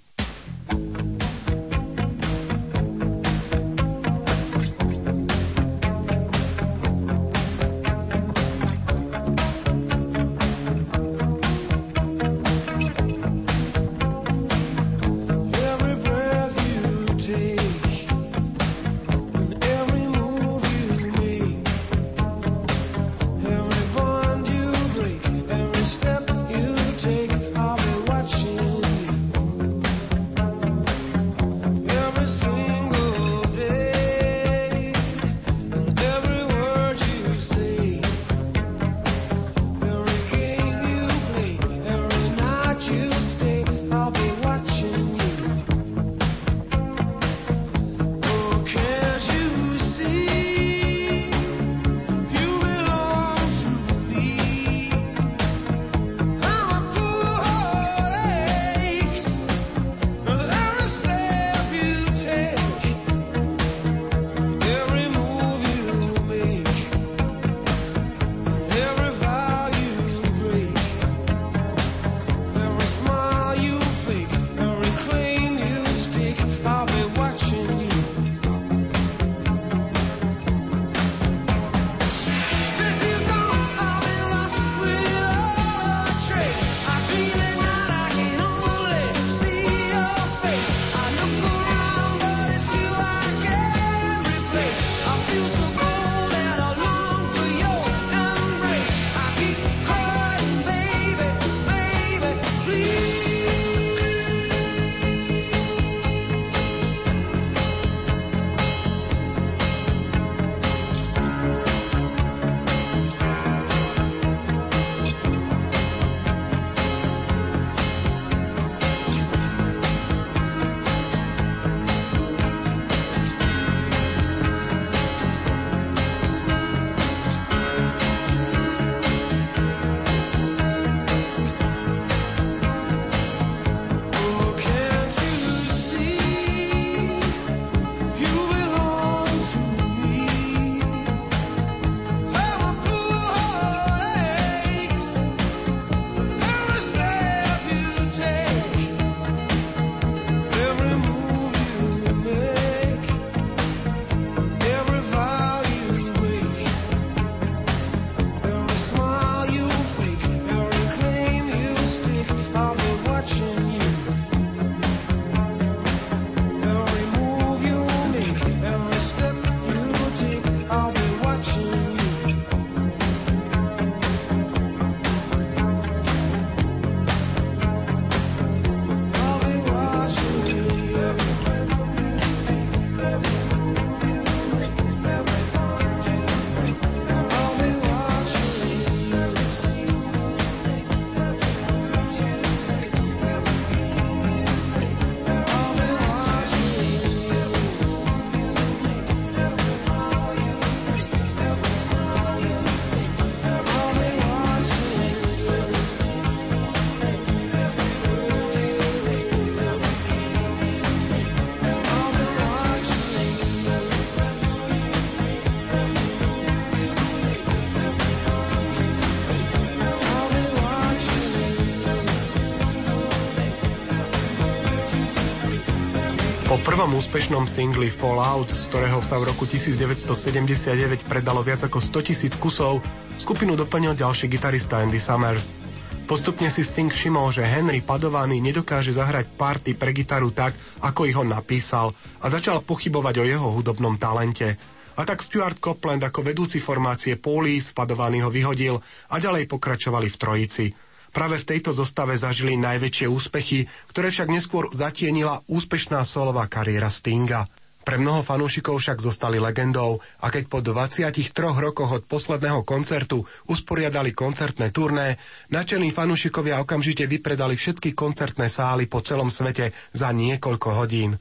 Prvom 226.75 226.99
úspešnom 226.99 227.47
singli 227.47 227.87
Fallout, 227.87 228.51
z 228.51 228.67
ktorého 228.67 228.99
sa 228.99 229.15
v 229.15 229.31
roku 229.31 229.47
1979 229.47 231.07
predalo 231.07 231.39
viac 231.39 231.63
ako 231.63 231.79
100 231.79 232.11
tisíc 232.11 232.35
kusov, 232.35 232.83
skupinu 233.15 233.55
doplnil 233.55 233.95
ďalší 233.95 234.27
gitarista 234.27 234.83
Andy 234.83 234.99
Summers. 234.99 235.55
Postupne 236.03 236.51
si 236.51 236.67
Sting 236.67 236.91
všimol, 236.91 237.31
že 237.31 237.47
Henry 237.47 237.79
Padovaný 237.79 238.43
nedokáže 238.43 238.91
zahrať 238.91 239.23
party 239.39 239.71
pre 239.79 239.95
gitaru 239.95 240.35
tak, 240.35 240.51
ako 240.83 241.07
ich 241.07 241.15
ho 241.15 241.23
napísal 241.23 241.95
a 242.19 242.27
začal 242.27 242.59
pochybovať 242.59 243.23
o 243.23 243.25
jeho 243.25 243.47
hudobnom 243.55 243.95
talente. 243.95 244.59
A 244.99 245.07
tak 245.07 245.23
Stuart 245.23 245.63
Copeland 245.63 246.03
ako 246.03 246.27
vedúci 246.27 246.59
formácie 246.59 247.15
Police 247.15 247.71
Padovaný 247.71 248.27
ho 248.27 248.27
vyhodil 248.27 248.83
a 249.07 249.15
ďalej 249.15 249.47
pokračovali 249.47 250.11
v 250.11 250.19
trojici– 250.19 250.65
Práve 251.15 251.39
v 251.39 251.47
tejto 251.47 251.71
zostave 251.71 252.19
zažili 252.19 252.59
najväčšie 252.59 253.07
úspechy, 253.07 253.71
ktoré 253.87 254.11
však 254.11 254.27
neskôr 254.27 254.67
zatienila 254.75 255.39
úspešná 255.47 256.03
solová 256.03 256.43
kariéra 256.51 256.91
Stinga. 256.91 257.47
Pre 257.87 257.95
mnoho 257.95 258.19
fanúšikov 258.19 258.83
však 258.83 258.99
zostali 258.99 259.39
legendou 259.39 260.03
a 260.19 260.27
keď 260.27 260.43
po 260.51 260.59
23 260.59 261.31
rokoch 261.39 262.01
od 262.01 262.03
posledného 262.03 262.67
koncertu 262.67 263.23
usporiadali 263.47 264.11
koncertné 264.11 264.75
turné, 264.75 265.15
načelní 265.53 265.95
fanúšikovia 265.95 266.59
okamžite 266.59 267.07
vypredali 267.07 267.55
všetky 267.55 267.95
koncertné 267.95 268.51
sály 268.51 268.89
po 268.91 268.99
celom 268.99 269.31
svete 269.31 269.71
za 269.95 270.11
niekoľko 270.11 270.69
hodín. 270.75 271.15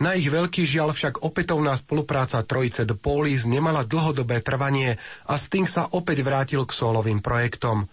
Na 0.00 0.16
ich 0.16 0.32
veľký 0.32 0.64
žiaľ 0.64 0.96
však 0.96 1.26
opätovná 1.26 1.76
spolupráca 1.76 2.40
trojice 2.40 2.88
The 2.88 2.96
Police 2.96 3.44
nemala 3.44 3.84
dlhodobé 3.84 4.40
trvanie 4.40 4.96
a 5.28 5.36
Sting 5.36 5.68
sa 5.68 5.92
opäť 5.92 6.24
vrátil 6.24 6.64
k 6.64 6.72
solovým 6.72 7.20
projektom. 7.20 7.84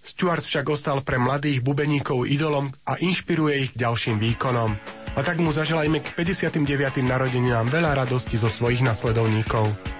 Stuart 0.00 0.42
však 0.42 0.66
ostal 0.72 1.04
pre 1.04 1.20
mladých 1.20 1.60
bubeníkov 1.60 2.24
idolom 2.24 2.72
a 2.88 2.96
inšpiruje 2.96 3.54
ich 3.68 3.70
k 3.76 3.80
ďalším 3.84 4.16
výkonom. 4.16 4.72
A 5.14 5.20
tak 5.20 5.42
mu 5.42 5.52
zaželajme 5.52 6.00
k 6.00 6.08
59. 6.16 7.04
narodeninám 7.04 7.68
veľa 7.68 8.06
radosti 8.06 8.40
zo 8.40 8.48
svojich 8.48 8.80
nasledovníkov. 8.80 9.99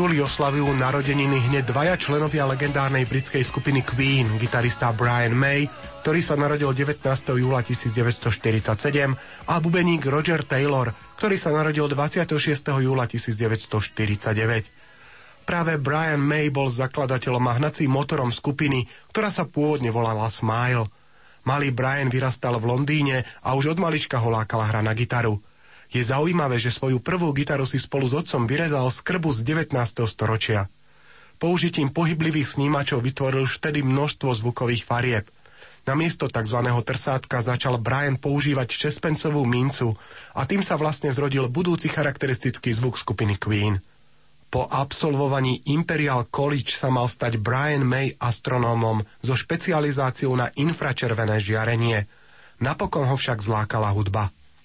Oslavujú 0.00 0.80
narodeniny 0.80 1.52
hneď 1.52 1.76
dvaja 1.76 2.00
členovia 2.00 2.48
legendárnej 2.48 3.04
britskej 3.04 3.44
skupiny 3.44 3.84
Queen, 3.84 4.24
gitarista 4.40 4.96
Brian 4.96 5.36
May, 5.36 5.68
ktorý 6.00 6.24
sa 6.24 6.40
narodil 6.40 6.72
19. 6.72 7.04
júla 7.36 7.60
1947 7.60 8.64
a 9.44 9.54
bubeník 9.60 10.00
Roger 10.08 10.40
Taylor, 10.48 10.96
ktorý 11.20 11.36
sa 11.36 11.52
narodil 11.52 11.84
26. 11.84 12.32
júla 12.80 13.04
1949. 13.04 15.44
práve 15.44 15.76
Brian 15.76 16.24
May 16.24 16.48
bol 16.48 16.72
zakladateľom 16.72 17.44
a 17.52 17.60
hnacím 17.60 17.92
motorom 17.92 18.32
skupiny, 18.32 18.88
ktorá 19.12 19.28
sa 19.28 19.44
pôvodne 19.44 19.92
volala 19.92 20.32
Smile. 20.32 20.88
Malý 21.44 21.76
Brian 21.76 22.08
vyrastal 22.08 22.56
v 22.56 22.72
Londýne 22.72 23.28
a 23.44 23.52
už 23.52 23.76
od 23.76 23.78
malička 23.84 24.16
ho 24.16 24.32
lákala 24.32 24.64
hra 24.64 24.80
na 24.80 24.96
gitaru. 24.96 25.44
Je 25.90 26.02
zaujímavé, 26.02 26.56
že 26.62 26.70
svoju 26.70 27.02
prvú 27.02 27.34
gitaru 27.34 27.66
si 27.66 27.82
spolu 27.82 28.06
s 28.06 28.14
otcom 28.14 28.46
vyrezal 28.46 28.86
z 28.94 28.98
krbu 29.02 29.34
z 29.34 29.42
19. 29.42 29.74
storočia. 30.06 30.70
Použitím 31.42 31.90
pohyblivých 31.90 32.56
snímačov 32.56 33.02
vytvoril 33.02 33.44
vtedy 33.48 33.82
množstvo 33.82 34.30
zvukových 34.32 34.86
farieb– 34.86 35.26
Namiesto 35.88 36.28
tzv. 36.28 36.60
trsátka 36.84 37.40
začal 37.40 37.80
Brian 37.80 38.20
používať 38.20 38.68
šespencovú 38.68 39.48
mincu 39.48 39.96
a 40.36 40.44
tým 40.44 40.60
sa 40.60 40.76
vlastne 40.76 41.08
zrodil 41.08 41.48
budúci 41.48 41.88
charakteristický 41.88 42.76
zvuk 42.76 43.00
skupiny 43.00 43.40
Queen. 43.40 43.80
Po 44.50 44.66
absolvovaní 44.66 45.62
Imperial 45.70 46.26
College 46.26 46.74
sa 46.74 46.90
mal 46.90 47.06
stať 47.06 47.38
Brian 47.38 47.86
May 47.86 48.12
astronómom 48.18 49.06
so 49.22 49.38
špecializáciou 49.38 50.34
na 50.34 50.50
infračervené 50.58 51.38
žiarenie. 51.38 52.04
Napokon 52.60 53.06
ho 53.06 53.16
však 53.16 53.40
zlákala 53.40 53.94
hudba. 53.94 54.34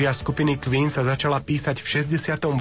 História 0.00 0.16
skupiny 0.16 0.56
Queen 0.56 0.88
sa 0.88 1.04
začala 1.04 1.44
písať 1.44 1.84
v 1.84 2.08
68. 2.08 2.56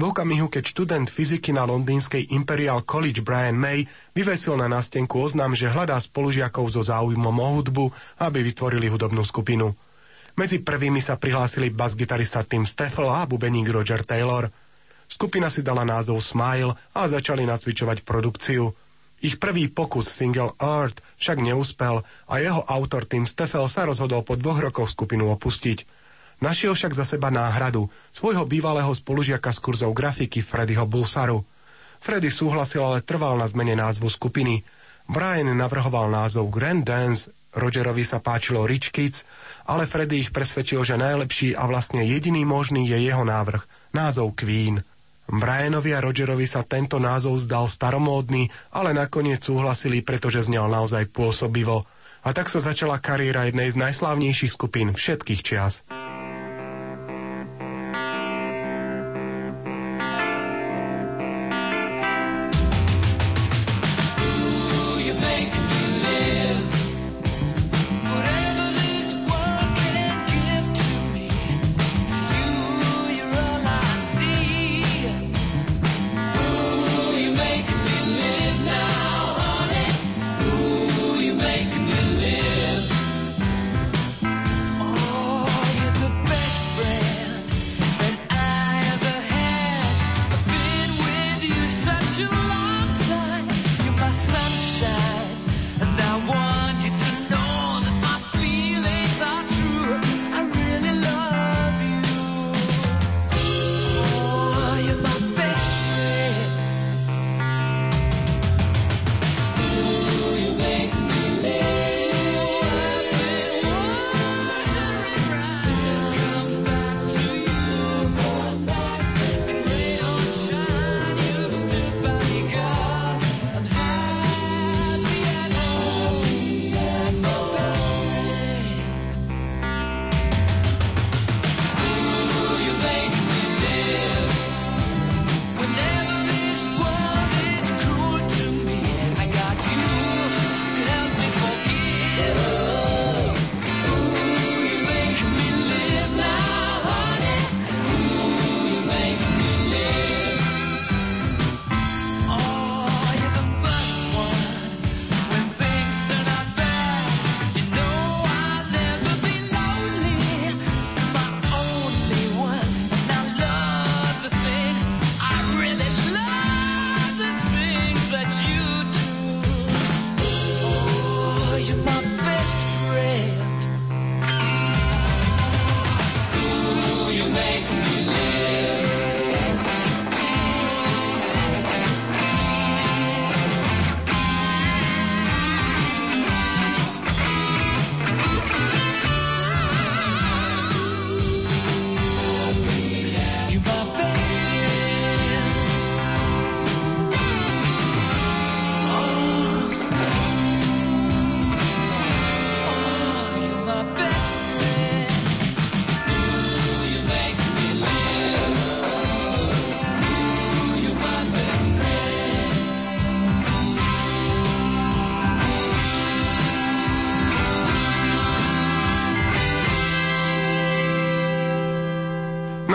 okamihu, 0.00 0.48
keď 0.48 0.64
študent 0.64 1.12
fyziky 1.12 1.52
na 1.52 1.68
londýnskej 1.68 2.32
Imperial 2.32 2.80
College 2.88 3.20
Brian 3.20 3.52
May 3.52 3.84
vyvesil 4.16 4.56
na 4.56 4.64
nástenku 4.64 5.20
oznam, 5.20 5.52
že 5.52 5.68
hľadá 5.68 6.00
spolužiakov 6.00 6.72
so 6.72 6.80
záujmom 6.80 7.36
o 7.36 7.48
hudbu, 7.52 7.92
aby 8.24 8.40
vytvorili 8.40 8.88
hudobnú 8.88 9.28
skupinu. 9.28 9.76
Medzi 10.40 10.64
prvými 10.64 11.04
sa 11.04 11.20
prihlásili 11.20 11.68
bas-gitarista 11.68 12.40
Tim 12.48 12.64
Steffel 12.64 13.12
a 13.12 13.28
bubeník 13.28 13.68
Roger 13.68 14.00
Taylor. 14.00 14.48
Skupina 15.04 15.52
si 15.52 15.60
dala 15.60 15.84
názov 15.84 16.24
Smile 16.24 16.72
a 16.96 17.04
začali 17.12 17.44
nacvičovať 17.44 18.08
produkciu. 18.08 18.72
Ich 19.20 19.36
prvý 19.36 19.68
pokus 19.68 20.08
single 20.08 20.56
Earth 20.56 21.04
však 21.20 21.44
neúspel 21.44 22.00
a 22.24 22.34
jeho 22.40 22.64
autor 22.64 23.04
Tim 23.04 23.28
Steffel 23.28 23.68
sa 23.68 23.84
rozhodol 23.84 24.24
po 24.24 24.32
dvoch 24.32 24.64
rokoch 24.64 24.88
skupinu 24.88 25.28
opustiť. 25.28 26.07
Našiel 26.38 26.74
však 26.74 26.94
za 26.94 27.02
seba 27.02 27.34
náhradu, 27.34 27.90
svojho 28.14 28.46
bývalého 28.46 28.90
spolužiaka 28.94 29.50
z 29.50 29.58
kurzov 29.58 29.90
grafiky 29.90 30.38
Freddyho 30.38 30.86
Bulsaru. 30.86 31.42
Freddy 31.98 32.30
súhlasil, 32.30 32.78
ale 32.78 33.02
trval 33.02 33.34
na 33.34 33.50
zmene 33.50 33.74
názvu 33.74 34.06
skupiny. 34.06 34.62
Brian 35.10 35.50
navrhoval 35.50 36.06
názov 36.06 36.54
Grand 36.54 36.86
Dance, 36.86 37.34
Rogerovi 37.58 38.06
sa 38.06 38.22
páčilo 38.22 38.62
Rich 38.68 38.94
Kids, 38.94 39.26
ale 39.66 39.90
Freddy 39.90 40.22
ich 40.22 40.30
presvedčil, 40.30 40.86
že 40.86 41.00
najlepší 41.00 41.58
a 41.58 41.66
vlastne 41.66 42.06
jediný 42.06 42.46
možný 42.46 42.86
je 42.86 43.02
jeho 43.02 43.26
návrh, 43.26 43.90
názov 43.90 44.38
Queen. 44.38 44.78
Brianovi 45.28 45.92
a 45.92 46.00
Rogerovi 46.00 46.48
sa 46.48 46.64
tento 46.64 46.96
názov 46.96 47.36
zdal 47.44 47.68
staromódny, 47.68 48.48
ale 48.72 48.96
nakoniec 48.96 49.44
súhlasili, 49.44 50.00
pretože 50.00 50.48
znel 50.48 50.72
naozaj 50.72 51.12
pôsobivo. 51.12 51.84
A 52.24 52.32
tak 52.32 52.48
sa 52.48 52.64
začala 52.64 52.96
kariéra 52.96 53.44
jednej 53.44 53.68
z 53.68 53.76
najslávnejších 53.76 54.56
skupín 54.56 54.96
všetkých 54.96 55.40
čias. 55.44 55.84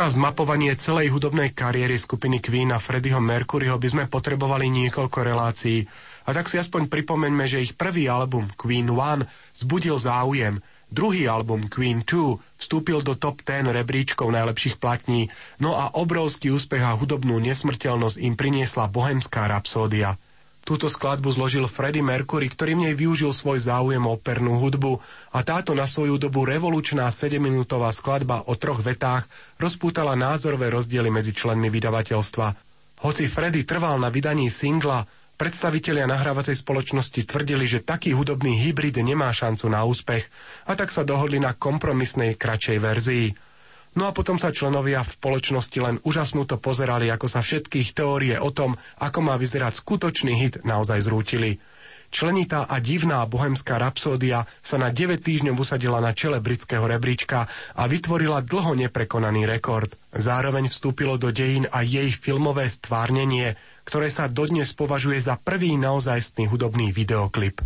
Na 0.03 0.11
zmapovanie 0.11 0.75
celej 0.75 1.15
hudobnej 1.15 1.55
kariéry 1.55 1.95
skupiny 1.95 2.43
Queen 2.43 2.75
a 2.75 2.79
Freddieho 2.83 3.23
Mercuryho 3.23 3.79
by 3.79 3.87
sme 3.87 4.03
potrebovali 4.11 4.67
niekoľko 4.67 5.23
relácií. 5.23 5.87
A 6.27 6.35
tak 6.35 6.51
si 6.51 6.59
aspoň 6.59 6.91
pripomeňme, 6.91 7.47
že 7.47 7.63
ich 7.63 7.71
prvý 7.71 8.11
album 8.11 8.51
Queen 8.59 8.91
One 8.91 9.23
zbudil 9.55 9.95
záujem, 9.95 10.59
druhý 10.91 11.31
album 11.31 11.71
Queen 11.71 12.03
2 12.03 12.35
vstúpil 12.35 12.99
do 12.99 13.15
top 13.15 13.47
10 13.47 13.71
rebríčkov 13.71 14.27
najlepších 14.27 14.75
platní, 14.75 15.31
no 15.63 15.79
a 15.79 15.95
obrovský 15.95 16.51
úspech 16.51 16.83
a 16.83 16.99
hudobnú 16.99 17.39
nesmrteľnosť 17.39 18.19
im 18.27 18.35
priniesla 18.35 18.91
bohemská 18.91 19.47
rapsódia. 19.47 20.19
Túto 20.63 20.87
skladbu 20.87 21.27
zložil 21.27 21.67
Freddie 21.67 21.99
Mercury, 21.99 22.47
ktorý 22.47 22.79
v 22.79 22.83
nej 22.87 22.95
využil 22.95 23.35
svoj 23.35 23.67
záujem 23.67 23.99
o 23.99 24.15
opernú 24.15 24.63
hudbu 24.63 24.95
a 25.35 25.43
táto 25.43 25.75
na 25.75 25.83
svoju 25.83 26.15
dobu 26.15 26.47
revolučná 26.47 27.11
7-minútová 27.11 27.91
skladba 27.91 28.47
o 28.47 28.55
troch 28.55 28.79
vetách 28.79 29.27
rozpútala 29.59 30.15
názorové 30.15 30.71
rozdiely 30.71 31.11
medzi 31.11 31.35
členmi 31.35 31.67
vydavateľstva. 31.67 32.55
Hoci 33.03 33.27
Freddie 33.27 33.67
trval 33.67 33.99
na 33.99 34.07
vydaní 34.07 34.47
singla, 34.47 35.03
predstavitelia 35.35 36.07
nahrávacej 36.07 36.55
spoločnosti 36.55 37.27
tvrdili, 37.27 37.67
že 37.67 37.83
taký 37.83 38.15
hudobný 38.15 38.55
hybrid 38.63 38.95
nemá 39.03 39.35
šancu 39.35 39.67
na 39.67 39.83
úspech 39.83 40.31
a 40.63 40.79
tak 40.79 40.95
sa 40.95 41.03
dohodli 41.03 41.43
na 41.43 41.51
kompromisnej 41.51 42.39
kratšej 42.39 42.77
verzii. 42.79 43.27
No 43.93 44.09
a 44.09 44.11
potom 44.11 44.41
sa 44.41 44.49
členovia 44.49 45.05
v 45.05 45.13
spoločnosti 45.13 45.77
len 45.77 46.01
úžasnúto 46.01 46.57
pozerali, 46.57 47.13
ako 47.13 47.29
sa 47.29 47.45
všetkých 47.45 47.93
teórie 47.93 48.35
o 48.41 48.49
tom, 48.49 48.73
ako 48.97 49.19
má 49.21 49.37
vyzerať 49.37 49.85
skutočný 49.85 50.33
hit, 50.33 50.55
naozaj 50.65 51.05
zrútili. 51.05 51.61
Členitá 52.13 52.69
a 52.69 52.77
divná 52.77 53.25
bohemská 53.25 53.81
rapsódia 53.81 54.45
sa 54.61 54.77
na 54.77 54.93
9 54.93 55.17
týždňov 55.17 55.57
usadila 55.57 55.97
na 55.97 56.13
čele 56.13 56.37
britského 56.37 56.85
rebríčka 56.85 57.49
a 57.73 57.83
vytvorila 57.89 58.45
dlho 58.45 58.77
neprekonaný 58.77 59.49
rekord. 59.49 59.89
Zároveň 60.13 60.69
vstúpilo 60.69 61.17
do 61.17 61.33
dejín 61.33 61.65
aj 61.73 61.85
jej 61.89 62.09
filmové 62.13 62.69
stvárnenie, 62.69 63.57
ktoré 63.89 64.13
sa 64.13 64.29
dodnes 64.29 64.77
považuje 64.77 65.17
za 65.17 65.41
prvý 65.41 65.73
naozajstný 65.73 66.45
hudobný 66.53 66.93
videoklip. 66.93 67.65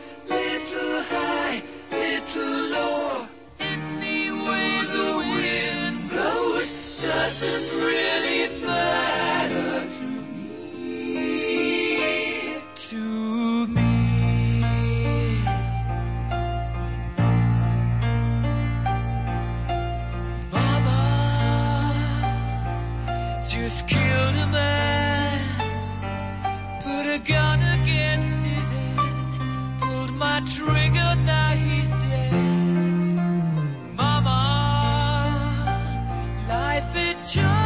to 2.33 3.27
any 3.59 4.31
way 4.31 4.69
the 4.95 5.07
wind 5.17 6.09
blows 6.09 7.01
doesn't 7.01 7.67
really 7.83 8.41
matter 8.65 9.73
to 9.97 10.05
me. 10.31 11.25
To 12.87 13.67
me. 13.67 13.91
Mama 20.53 21.01
just 23.49 23.87
killed 23.89 24.35
a 24.35 24.47
man, 24.47 25.39
put 26.81 27.05
a 27.07 27.19
gun 27.19 27.59
against 27.81 28.37
his 28.45 28.71
head, 28.71 29.81
pulled 29.81 30.13
my 30.13 30.39
trigger, 30.45 31.15
now 31.25 31.51
he. 31.55 31.80
joy. 37.31 37.60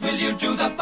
will 0.00 0.18
you 0.18 0.32
do 0.32 0.54
the 0.56 0.75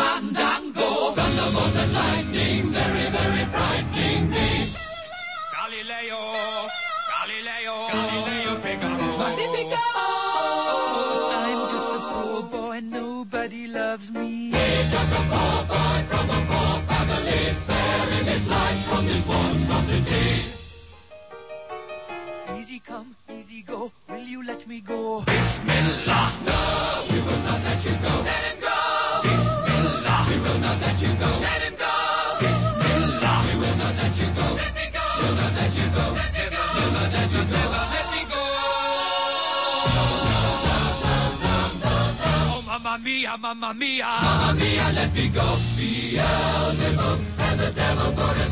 Mamma 43.75 43.87
mia! 43.87 44.05
Mamma 44.05 44.55
mia, 44.55 44.93
let 44.95 45.13
me 45.15 45.29
go! 45.29 45.57
Beelzebub 45.77 47.19
has 47.39 47.61
a 47.61 47.73
devil 47.73 48.13
put 48.13 48.44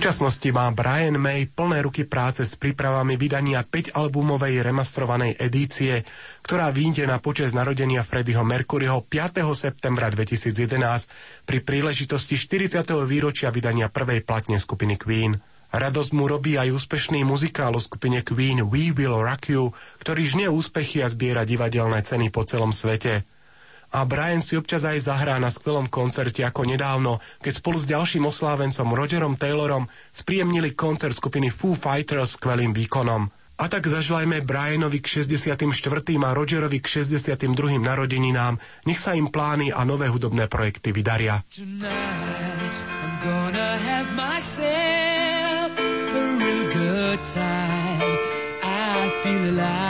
súčasnosti 0.00 0.48
má 0.48 0.72
Brian 0.72 1.20
May 1.20 1.44
plné 1.44 1.84
ruky 1.84 2.08
práce 2.08 2.48
s 2.48 2.56
prípravami 2.56 3.20
vydania 3.20 3.60
5-albumovej 3.60 4.64
remastrovanej 4.64 5.36
edície, 5.36 6.08
ktorá 6.40 6.72
vyjde 6.72 7.04
na 7.04 7.20
počas 7.20 7.52
narodenia 7.52 8.00
Freddieho 8.00 8.40
Mercuryho 8.40 9.04
5. 9.04 9.44
septembra 9.52 10.08
2011 10.08 11.44
pri 11.44 11.58
príležitosti 11.60 12.40
40. 12.40 12.80
výročia 13.04 13.52
vydania 13.52 13.92
prvej 13.92 14.24
platne 14.24 14.56
skupiny 14.56 14.96
Queen. 14.96 15.36
Radosť 15.68 16.16
mu 16.16 16.24
robí 16.24 16.56
aj 16.56 16.80
úspešný 16.80 17.20
muzikál 17.28 17.76
o 17.76 17.80
skupine 17.84 18.24
Queen 18.24 18.64
We 18.72 18.96
Will 18.96 19.20
Rock 19.20 19.52
You, 19.52 19.76
ktorý 20.00 20.24
žne 20.24 20.46
úspechy 20.48 21.04
a 21.04 21.12
zbiera 21.12 21.44
divadelné 21.44 22.00
ceny 22.00 22.32
po 22.32 22.48
celom 22.48 22.72
svete 22.72 23.28
a 23.90 24.06
Brian 24.06 24.38
si 24.38 24.54
občas 24.54 24.86
aj 24.86 25.10
zahrá 25.10 25.36
na 25.42 25.50
skvelom 25.50 25.90
koncerte 25.90 26.46
ako 26.46 26.62
nedávno, 26.62 27.18
keď 27.42 27.52
spolu 27.58 27.78
s 27.82 27.90
ďalším 27.90 28.22
oslávencom 28.30 28.94
Rogerom 28.94 29.34
Taylorom 29.34 29.90
spríjemnili 30.14 30.78
koncert 30.78 31.18
skupiny 31.18 31.50
Foo 31.50 31.74
Fighters 31.74 32.38
skvelým 32.38 32.70
výkonom. 32.70 33.26
A 33.60 33.68
tak 33.68 33.84
zažlajme 33.84 34.40
Brianovi 34.40 35.04
k 35.04 35.20
64. 35.20 35.68
a 36.24 36.30
Rogerovi 36.32 36.80
k 36.80 37.04
62. 37.04 37.76
narodeninám, 37.76 38.56
nech 38.88 38.96
sa 38.96 39.12
im 39.12 39.28
plány 39.28 39.68
a 39.68 39.84
nové 39.84 40.08
hudobné 40.08 40.48
projekty 40.48 40.96
vydaria. 40.96 41.44
Feel 49.20 49.52
alive. 49.52 49.89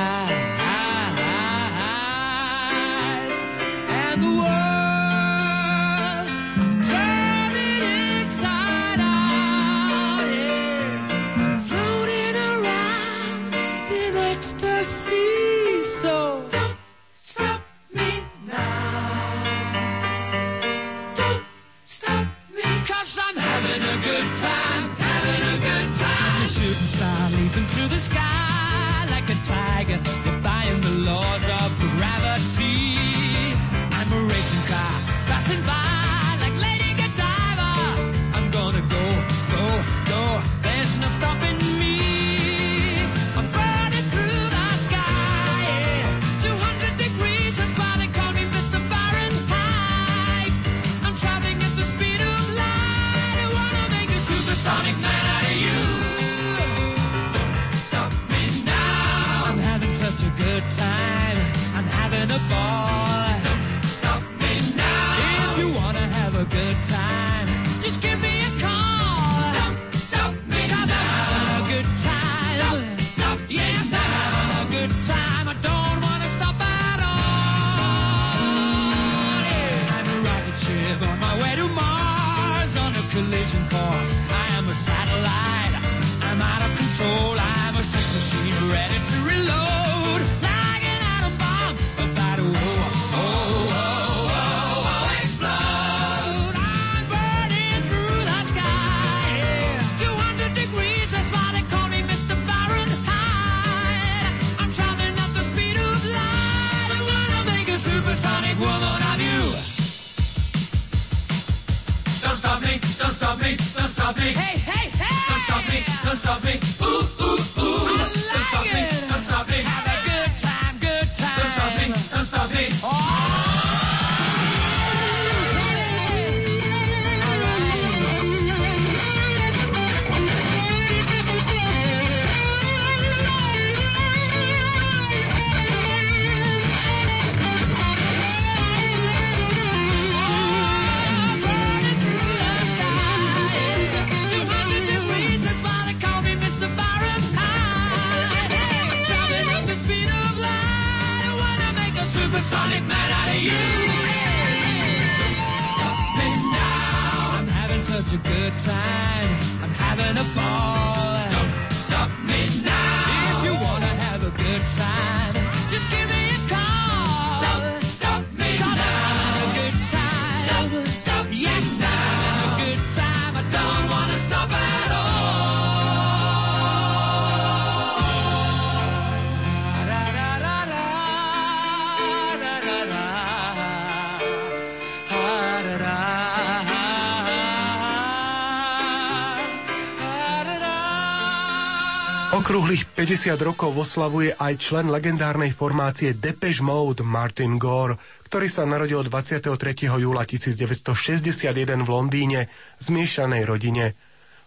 Okrúhlych 192.40 192.88
50 192.96 193.36
rokov 193.44 193.76
oslavuje 193.76 194.32
aj 194.32 194.56
člen 194.56 194.88
legendárnej 194.88 195.52
formácie 195.52 196.16
Depeche 196.16 196.64
Mode 196.64 197.04
Martin 197.04 197.60
Gore, 197.60 198.00
ktorý 198.32 198.48
sa 198.48 198.64
narodil 198.64 199.04
23. 199.04 199.52
júla 200.00 200.24
1961 200.24 201.84
v 201.84 201.88
Londýne 201.92 202.48
v 202.48 202.80
zmiešanej 202.80 203.44
rodine. 203.44 203.92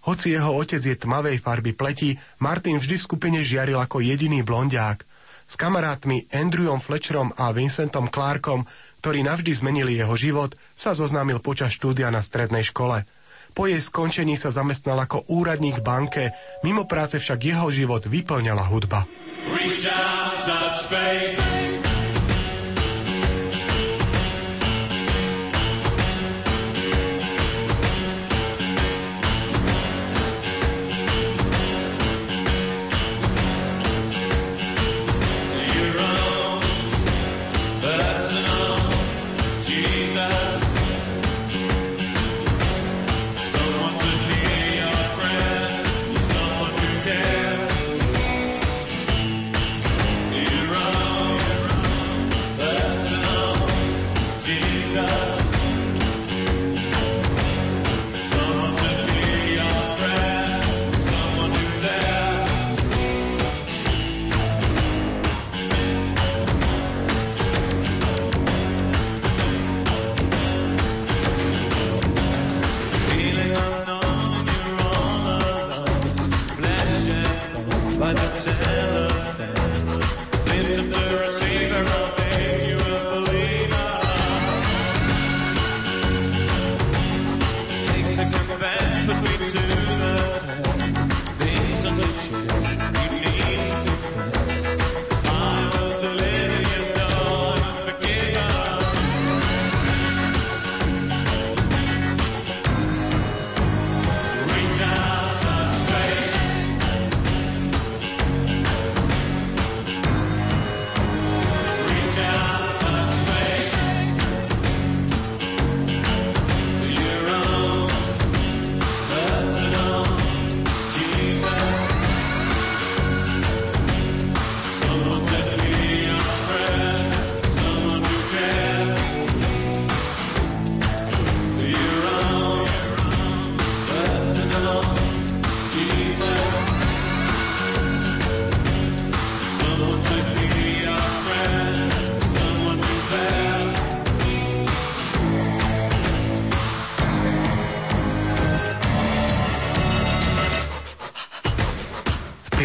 Hoci 0.10 0.34
jeho 0.34 0.58
otec 0.58 0.82
je 0.82 0.98
tmavej 0.98 1.38
farby 1.38 1.78
pleti, 1.78 2.18
Martin 2.42 2.82
vždy 2.82 2.98
v 2.98 3.06
skupine 3.06 3.40
žiaril 3.46 3.78
ako 3.78 4.02
jediný 4.02 4.42
blondiák. 4.42 5.06
S 5.46 5.54
kamarátmi 5.54 6.34
Andrewom 6.34 6.82
Fletcherom 6.82 7.30
a 7.38 7.54
Vincentom 7.54 8.10
Clarkom, 8.10 8.66
ktorí 9.06 9.22
navždy 9.22 9.54
zmenili 9.54 10.02
jeho 10.02 10.18
život, 10.18 10.58
sa 10.74 10.98
zoznámil 10.98 11.46
počas 11.46 11.78
štúdia 11.78 12.10
na 12.10 12.26
strednej 12.26 12.66
škole. 12.66 13.06
Po 13.54 13.70
jej 13.70 13.78
skončení 13.78 14.34
sa 14.34 14.50
zamestnal 14.50 14.98
ako 15.06 15.30
úradník 15.30 15.86
banke, 15.86 16.34
mimo 16.66 16.90
práce 16.90 17.22
však 17.22 17.40
jeho 17.40 17.70
život 17.70 18.02
vyplňala 18.10 18.66
hudba. 18.66 19.06
Reach 19.54 19.86
out, 19.86 20.34
touch 20.42 20.90
faith. 20.90 21.83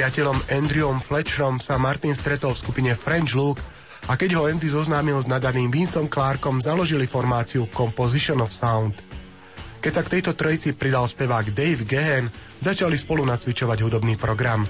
Priateľom 0.09 0.40
Andrewom 0.48 1.05
Fletcherom 1.05 1.60
sa 1.60 1.76
Martin 1.76 2.16
stretol 2.16 2.56
v 2.56 2.62
skupine 2.64 2.93
French 2.97 3.36
Look 3.36 3.60
a 4.09 4.16
keď 4.16 4.40
ho 4.40 4.48
Andy 4.48 4.72
zoznámil 4.72 5.20
s 5.20 5.28
nadaným 5.28 5.68
Vincom 5.68 6.09
Clarkom, 6.09 6.64
založili 6.64 7.05
formáciu 7.05 7.68
Composition 7.68 8.40
of 8.40 8.48
Sound. 8.48 8.97
Keď 9.85 9.93
sa 9.93 10.01
k 10.01 10.16
tejto 10.16 10.32
trojici 10.32 10.72
pridal 10.72 11.05
spevák 11.05 11.52
Dave 11.52 11.85
Gehen, 11.85 12.32
začali 12.64 12.97
spolu 12.97 13.28
nacvičovať 13.28 13.85
hudobný 13.85 14.16
program. 14.16 14.64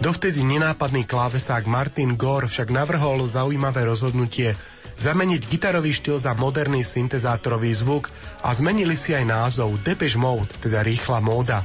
Dovtedy 0.00 0.40
nenápadný 0.40 1.04
klávesák 1.04 1.68
Martin 1.68 2.16
Gore 2.16 2.48
však 2.48 2.72
navrhol 2.72 3.28
zaujímavé 3.28 3.84
rozhodnutie 3.84 4.56
zameniť 5.04 5.52
gitarový 5.52 5.92
štýl 5.92 6.16
za 6.16 6.32
moderný 6.32 6.80
syntezátorový 6.80 7.76
zvuk 7.76 8.08
a 8.40 8.56
zmenili 8.56 8.96
si 8.96 9.12
aj 9.12 9.28
názov 9.28 9.84
Depeche 9.84 10.16
Mode, 10.16 10.56
teda 10.64 10.80
rýchla 10.80 11.20
móda. 11.20 11.60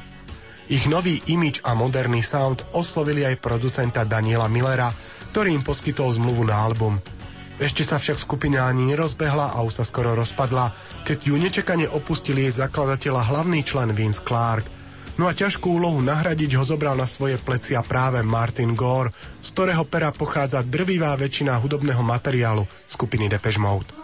Ich 0.64 0.88
nový 0.88 1.20
imič 1.28 1.60
a 1.60 1.76
moderný 1.76 2.24
sound 2.24 2.64
oslovili 2.72 3.20
aj 3.20 3.36
producenta 3.36 4.00
Daniela 4.08 4.48
Millera, 4.48 4.88
ktorý 5.28 5.52
im 5.52 5.60
poskytol 5.60 6.16
zmluvu 6.16 6.48
na 6.48 6.56
album. 6.56 6.96
Ešte 7.60 7.84
sa 7.84 8.00
však 8.00 8.16
skupina 8.16 8.64
ani 8.64 8.88
nerozbehla 8.88 9.54
a 9.54 9.60
už 9.60 9.78
sa 9.78 9.84
skoro 9.84 10.16
rozpadla, 10.16 10.72
keď 11.04 11.18
ju 11.20 11.34
nečakane 11.36 11.86
opustil 11.86 12.40
jej 12.40 12.50
zakladateľa 12.50 13.28
hlavný 13.28 13.60
člen 13.60 13.92
Vince 13.92 14.24
Clark. 14.24 14.64
No 15.14 15.30
a 15.30 15.36
ťažkú 15.36 15.78
úlohu 15.78 16.02
nahradiť 16.02 16.58
ho 16.58 16.64
zobral 16.66 16.98
na 16.98 17.06
svoje 17.06 17.38
plecia 17.38 17.78
práve 17.86 18.24
Martin 18.26 18.74
Gore, 18.74 19.14
z 19.38 19.48
ktorého 19.54 19.86
pera 19.86 20.10
pochádza 20.10 20.66
drvivá 20.66 21.14
väčšina 21.14 21.54
hudobného 21.60 22.02
materiálu 22.02 22.66
skupiny 22.90 23.30
Depeche 23.30 23.62
Mode. 23.62 24.03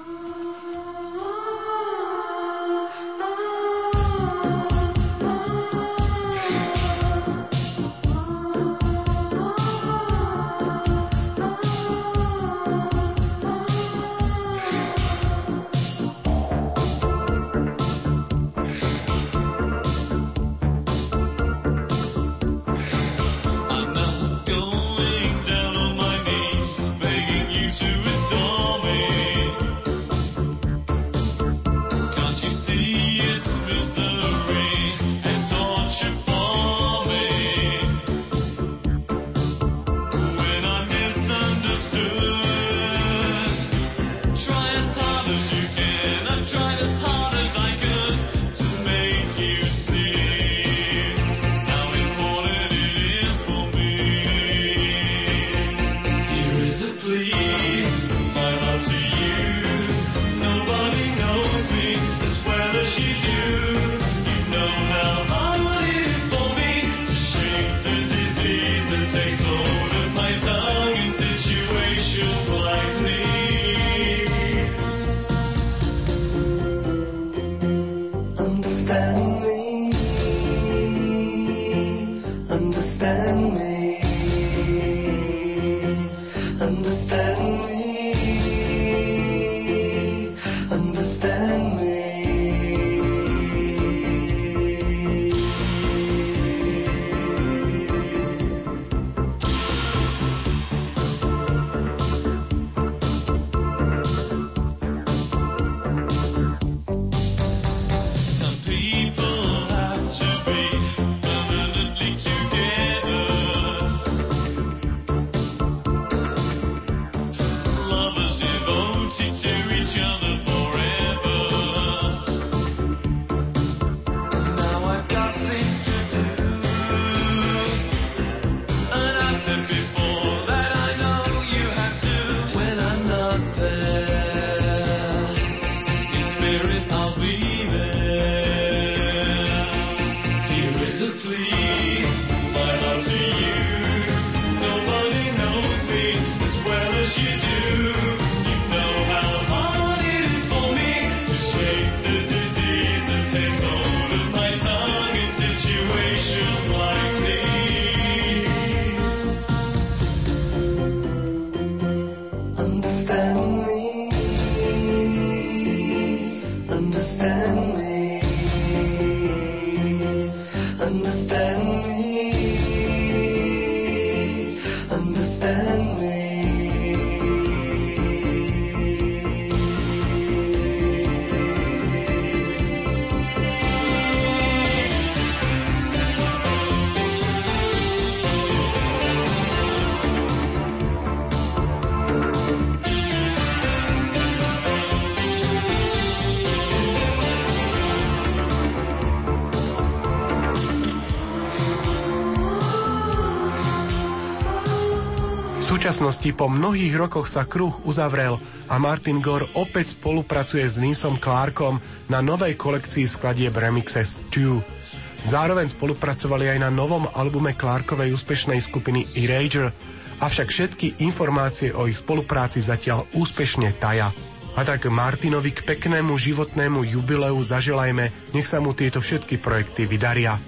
Súčasnosti 206.00 206.32
po 206.32 206.48
mnohých 206.48 206.96
rokoch 206.96 207.28
sa 207.28 207.44
kruh 207.44 207.76
uzavrel 207.84 208.40
a 208.72 208.80
Martin 208.80 209.20
Gore 209.20 209.52
opäť 209.52 209.92
spolupracuje 209.92 210.64
s 210.64 210.80
Nisom 210.80 211.20
Clarkom 211.20 211.76
na 212.08 212.24
novej 212.24 212.56
kolekcii 212.56 213.04
skladieb 213.04 213.52
Remixes 213.52 214.16
2. 214.32 215.28
Zároveň 215.28 215.68
spolupracovali 215.68 216.56
aj 216.56 216.58
na 216.64 216.72
novom 216.72 217.04
albume 217.12 217.52
Clarkovej 217.52 218.16
úspešnej 218.16 218.64
skupiny 218.64 219.12
Erager, 219.12 219.76
avšak 220.24 220.48
všetky 220.48 221.04
informácie 221.04 221.76
o 221.76 221.84
ich 221.84 222.00
spolupráci 222.00 222.64
zatiaľ 222.64 223.04
úspešne 223.12 223.68
taja. 223.76 224.08
A 224.56 224.64
tak 224.64 224.88
Martinovi 224.88 225.52
k 225.52 225.68
peknému 225.68 226.16
životnému 226.16 226.80
jubileu 226.96 227.36
zaželajme, 227.44 228.08
nech 228.32 228.48
sa 228.48 228.56
mu 228.56 228.72
tieto 228.72 229.04
všetky 229.04 229.36
projekty 229.36 229.84
vydaria. 229.84 230.40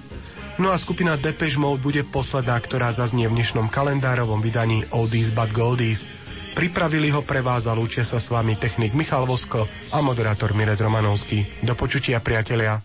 No 0.61 0.69
a 0.69 0.77
skupina 0.77 1.16
Depeche 1.16 1.57
Mode 1.57 1.81
bude 1.81 2.05
posledná, 2.05 2.61
ktorá 2.61 2.93
zaznie 2.93 3.24
v 3.24 3.41
dnešnom 3.41 3.73
kalendárovom 3.73 4.45
vydaní 4.45 4.85
Oldies 4.93 5.33
but 5.33 5.49
Goldies. 5.49 6.05
Pripravili 6.53 7.09
ho 7.09 7.24
pre 7.24 7.41
vás 7.41 7.65
a 7.65 7.73
lúčia 7.73 8.05
sa 8.05 8.20
s 8.20 8.29
vami 8.29 8.61
technik 8.61 8.93
Michal 8.93 9.24
Vosko 9.24 9.65
a 9.89 9.99
moderátor 10.05 10.53
Miret 10.53 10.77
Romanovský. 10.77 11.65
Do 11.65 11.73
počutia, 11.73 12.20
priatelia. 12.20 12.85